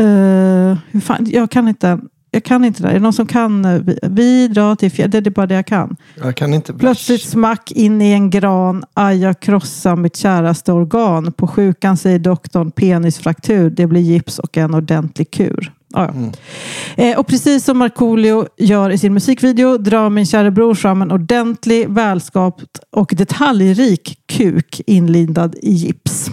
Uh, 0.00 0.78
hur 0.90 1.00
fan? 1.00 1.26
Jag 1.30 1.50
kan 1.50 1.68
inte. 1.68 2.00
Jag 2.30 2.44
kan 2.44 2.64
inte 2.64 2.82
det. 2.82 2.88
Är 2.88 2.92
det 2.94 3.00
någon 3.00 3.12
som 3.12 3.26
kan? 3.26 3.64
eh, 3.64 3.80
Vi, 3.80 3.98
vi 4.02 4.48
drar 4.48 4.74
till 4.74 4.90
fjäll. 4.90 5.10
Det 5.10 5.26
är 5.26 5.30
bara 5.30 5.46
det 5.46 5.54
jag 5.54 5.66
kan. 5.66 5.96
Jag 6.22 6.36
kan 6.36 6.54
inte. 6.54 6.74
Plötsligt 6.74 7.22
smack 7.22 7.72
in 7.72 8.02
i 8.02 8.10
en 8.12 8.30
gran. 8.30 8.84
Aj, 8.94 9.18
jag 9.18 9.40
krossar 9.40 9.96
mitt 9.96 10.16
käraste 10.16 10.72
organ. 10.72 11.32
På 11.32 11.46
sjukan 11.46 11.96
säger 11.96 12.18
doktorn 12.18 12.70
penisfraktur. 12.70 13.70
Det 13.70 13.86
blir 13.86 14.00
gips 14.00 14.38
och 14.38 14.56
en 14.56 14.74
ordentlig 14.74 15.30
kur. 15.30 15.72
Ja, 15.94 16.10
ja. 16.14 17.04
Eh, 17.04 17.18
och 17.18 17.26
precis 17.26 17.64
som 17.64 17.78
Markoolio 17.78 18.46
gör 18.58 18.90
i 18.90 18.98
sin 18.98 19.14
musikvideo 19.14 19.76
drar 19.78 20.10
min 20.10 20.26
kära 20.26 20.50
bror 20.50 20.74
fram 20.74 21.02
en 21.02 21.12
ordentlig, 21.12 21.88
välskapt 21.88 22.78
och 22.90 23.12
detaljrik 23.16 24.18
kuk 24.26 24.80
inlindad 24.86 25.56
i 25.62 25.72
gips. 25.72 26.30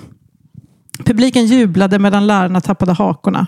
Publiken 1.06 1.46
jublade 1.46 2.00
medan 2.00 2.28
lärarna 2.28 2.62
tappade 2.62 2.94
hakorna. 2.94 3.48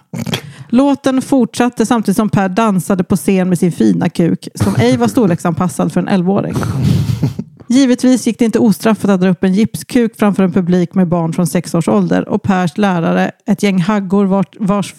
Låten 0.69 1.21
fortsatte 1.21 1.85
samtidigt 1.85 2.17
som 2.17 2.29
Per 2.29 2.49
dansade 2.49 3.03
på 3.03 3.15
scen 3.15 3.49
med 3.49 3.59
sin 3.59 3.71
fina 3.71 4.09
kuk 4.09 4.47
som 4.55 4.75
ej 4.75 4.97
var 4.97 5.07
storleksanpassad 5.07 5.93
för 5.93 5.99
en 5.99 6.09
11-åring. 6.09 6.55
Givetvis 7.67 8.27
gick 8.27 8.39
det 8.39 8.45
inte 8.45 8.59
ostraffat 8.59 9.11
att 9.11 9.21
dra 9.21 9.29
upp 9.29 9.43
en 9.43 9.53
gipskuk 9.53 10.15
framför 10.19 10.43
en 10.43 10.51
publik 10.51 10.93
med 10.93 11.07
barn 11.07 11.33
från 11.33 11.47
sex 11.47 11.75
års 11.75 11.87
ålder 11.87 12.29
och 12.29 12.43
Pers 12.43 12.77
lärare, 12.77 13.31
ett 13.45 13.63
gäng 13.63 13.81
haggor 13.81 14.25
vars, 14.59 14.95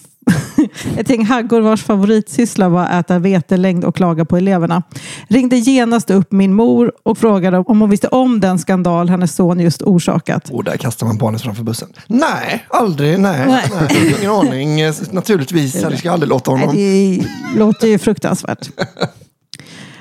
ett 0.97 1.11
gäng 1.11 1.25
haggor 1.25 1.61
vars 1.61 1.83
favoritsyssla 1.83 2.69
var 2.69 2.83
att 2.83 2.91
äta 2.91 3.19
vetelängd 3.19 3.85
och 3.85 3.97
klaga 3.97 4.25
på 4.25 4.37
eleverna. 4.37 4.83
Ringde 5.29 5.57
genast 5.57 6.11
upp 6.11 6.33
min 6.33 6.55
mor 6.55 6.93
och 7.03 7.19
frågade 7.19 7.59
om 7.59 7.81
hon 7.81 7.91
visste 7.91 8.09
om 8.09 8.41
den 8.41 8.59
skandal 8.59 9.09
hennes 9.09 9.35
son 9.35 9.61
just 9.61 9.83
orsakat. 9.83 10.51
Och 10.51 10.65
där 10.65 10.77
kastar 10.77 11.07
man 11.07 11.19
barnet 11.19 11.43
framför 11.43 11.63
bussen. 11.63 11.89
Nej, 12.07 12.67
aldrig. 12.69 13.21
Nej, 13.21 13.47
Nej. 13.49 13.65
nej. 13.81 14.17
ingen 14.19 14.31
aning. 14.31 14.81
Naturligtvis. 15.11 15.83
Jag 15.83 15.99
ska 15.99 16.13
aldrig 16.13 16.29
låta 16.29 16.51
honom. 16.51 16.75
Nej, 16.75 17.19
det 17.53 17.59
låter 17.59 17.89
ju 17.89 17.99
fruktansvärt. 17.99 18.71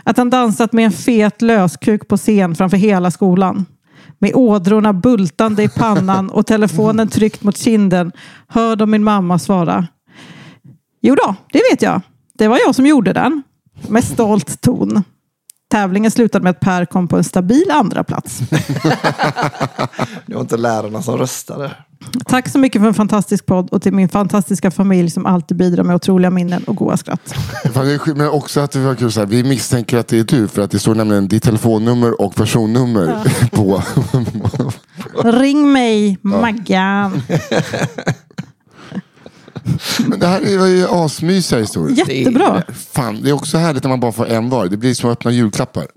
Att 0.04 0.18
han 0.18 0.30
dansat 0.30 0.74
med 0.74 0.86
en 0.86 0.92
fet 0.92 1.42
löskuk 1.42 2.08
på 2.08 2.18
scen 2.18 2.56
framför 2.56 2.78
hela 2.78 3.12
skolan. 3.12 3.66
Med 4.20 4.32
ådrorna 4.36 4.94
bultande 4.94 5.64
i 5.64 5.70
pannan 5.70 6.30
och 6.30 6.48
telefonen 6.48 7.08
tryckt 7.08 7.44
mot 7.44 7.58
kinden 7.58 8.12
hör 8.48 8.76
de 8.76 8.92
min 8.92 9.04
mamma 9.04 9.40
svara. 9.40 9.88
Jo 11.02 11.16
då, 11.16 11.36
det 11.52 11.62
vet 11.72 11.82
jag. 11.82 12.02
Det 12.34 12.48
var 12.48 12.60
jag 12.66 12.76
som 12.76 12.86
gjorde 12.86 13.14
den. 13.14 13.44
Med 13.88 14.04
stolt 14.04 14.62
ton. 14.62 15.04
Tävlingen 15.72 16.12
slutade 16.12 16.44
med 16.44 16.50
att 16.50 16.60
Per 16.60 16.86
kom 16.86 17.08
på 17.08 17.18
en 17.18 17.24
stabil 17.24 17.72
andra 17.72 18.04
plats. 18.04 18.40
Det 20.26 20.34
var 20.34 20.42
inte 20.42 20.58
lärarna 20.58 21.02
som 21.02 21.18
röstade. 21.18 21.72
Tack 22.26 22.50
så 22.50 22.60
mycket 22.60 22.82
för 22.82 22.88
en 22.88 22.94
fantastisk 22.94 23.46
podd 23.46 23.70
och 23.70 23.82
till 23.82 23.94
min 23.94 24.10
fantastiska 24.10 24.72
familj 24.72 25.10
som 25.10 25.26
alltid 25.26 25.58
bidrar 25.58 25.84
med 25.84 25.96
otroliga 25.96 26.30
minnen 26.30 26.64
och 26.64 26.76
goda 26.76 26.98
skratt. 26.98 27.36
Men 28.16 28.30
också 28.30 28.60
att 28.60 28.72
det 28.72 28.80
var 28.80 28.96
kul, 28.96 29.12
så 29.12 29.20
här, 29.20 29.28
vi 29.28 29.44
misstänker 29.44 29.98
att 29.98 30.08
det 30.08 30.20
är 30.20 30.24
du 30.24 30.48
för 30.48 30.62
att 30.62 30.72
det 30.72 30.80
står 30.80 30.96
nämligen 30.96 31.28
ditt 31.28 31.44
telefonnummer 31.44 32.22
och 32.22 32.36
personnummer 32.36 33.34
på. 33.52 33.84
Ring 35.24 35.72
mig, 35.72 36.18
Maggan. 36.22 37.22
Men 40.08 40.20
det 40.20 40.28
här 40.28 40.58
var 40.58 40.68
ju 40.68 40.88
asmysiga 40.90 41.60
historier. 41.60 42.10
Jättebra. 42.10 42.64
Fan, 42.92 43.20
det 43.24 43.30
är 43.30 43.34
också 43.34 43.58
härligt 43.58 43.84
när 43.84 43.90
man 43.90 44.00
bara 44.00 44.12
får 44.12 44.28
en 44.28 44.50
var. 44.50 44.68
Det 44.68 44.78
blir 44.78 44.94
som 44.94 45.10
att 45.10 45.14
öppna 45.18 45.32
julklappar. 45.32 45.88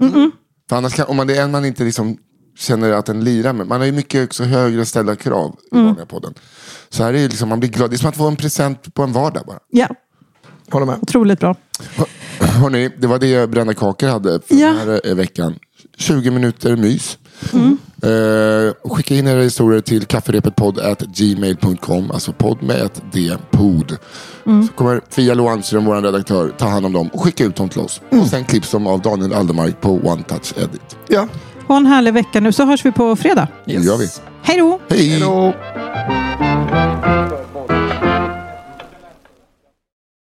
För 0.68 0.76
annars 0.76 0.94
kan, 0.94 1.06
om 1.06 1.16
man 1.16 1.26
det 1.26 1.36
är 1.36 1.42
en 1.44 1.50
man 1.50 1.64
inte 1.64 1.84
liksom 1.84 2.16
känner 2.58 2.92
att 2.92 3.06
den 3.06 3.24
lirar 3.24 3.52
med. 3.52 3.66
Man 3.66 3.80
har 3.80 3.86
ju 3.86 3.92
mycket 3.92 4.24
också 4.24 4.44
högre 4.44 4.84
ställda 4.86 5.16
krav 5.16 5.56
i 5.72 5.74
Mm. 5.74 5.86
vanliga 5.86 6.06
podden. 6.06 6.34
Så 6.88 7.02
här 7.02 7.10
är 7.14 7.18
det 7.18 7.28
liksom, 7.28 7.48
man 7.48 7.60
blir 7.60 7.70
glad. 7.70 7.90
Det 7.90 7.96
är 7.96 7.98
som 7.98 8.08
att 8.08 8.16
få 8.16 8.28
en 8.28 8.36
present 8.36 8.94
på 8.94 9.02
en 9.02 9.12
vardag 9.12 9.42
bara. 9.46 9.58
Ja, 9.70 9.88
Håller 10.70 10.86
med. 10.86 10.98
otroligt 11.02 11.40
bra. 11.40 11.56
Hörrni, 12.40 12.90
det 12.98 13.06
var 13.06 13.18
det 13.18 13.50
Brända 13.50 13.74
kakor 13.74 14.08
hade 14.08 14.40
för 14.46 14.54
Ja. 14.54 14.68
den 14.68 14.76
här 14.78 15.00
eh, 15.04 15.14
veckan. 15.14 15.54
20 15.98 16.30
minuter 16.30 16.76
mys. 16.76 17.18
Mm. 17.52 17.78
Eh, 18.02 18.72
skicka 18.90 19.14
in 19.14 19.26
era 19.26 19.42
historier 19.42 19.80
till 19.80 20.04
kafferepetpodd.gmail.com 20.04 22.10
Alltså 22.10 22.32
podd 22.32 22.62
med 22.62 22.76
ett 22.82 23.02
D, 23.12 23.36
pod. 23.50 23.96
Mm. 24.46 24.66
Så 24.66 24.72
kommer 24.72 25.00
Fia 25.10 25.34
Loanström, 25.34 25.84
vår 25.84 26.02
redaktör, 26.02 26.52
ta 26.58 26.68
hand 26.68 26.86
om 26.86 26.92
dem 26.92 27.08
och 27.12 27.22
skicka 27.22 27.44
ut 27.44 27.56
dem 27.56 27.68
till 27.68 27.80
oss. 27.80 28.00
Mm. 28.10 28.24
Och 28.24 28.30
sen 28.30 28.44
klipps 28.44 28.70
de 28.70 28.86
av 28.86 29.02
Daniel 29.02 29.32
Aldermark 29.32 29.80
på 29.80 30.00
One 30.04 30.22
Touch 30.22 30.54
Edit. 30.56 30.96
Ja. 31.08 31.28
Ha 31.68 31.76
en 31.76 31.86
härlig 31.86 32.12
vecka 32.14 32.40
nu 32.40 32.52
så 32.52 32.64
hörs 32.64 32.84
vi 32.84 32.92
på 32.92 33.16
fredag. 33.16 33.48
Det 33.64 33.72
gör 33.72 33.96
vi. 33.96 34.08
Hej 34.42 34.58
då! 34.58 34.80
Hej! 34.88 35.08
Hej 35.08 35.20
då. 35.20 35.54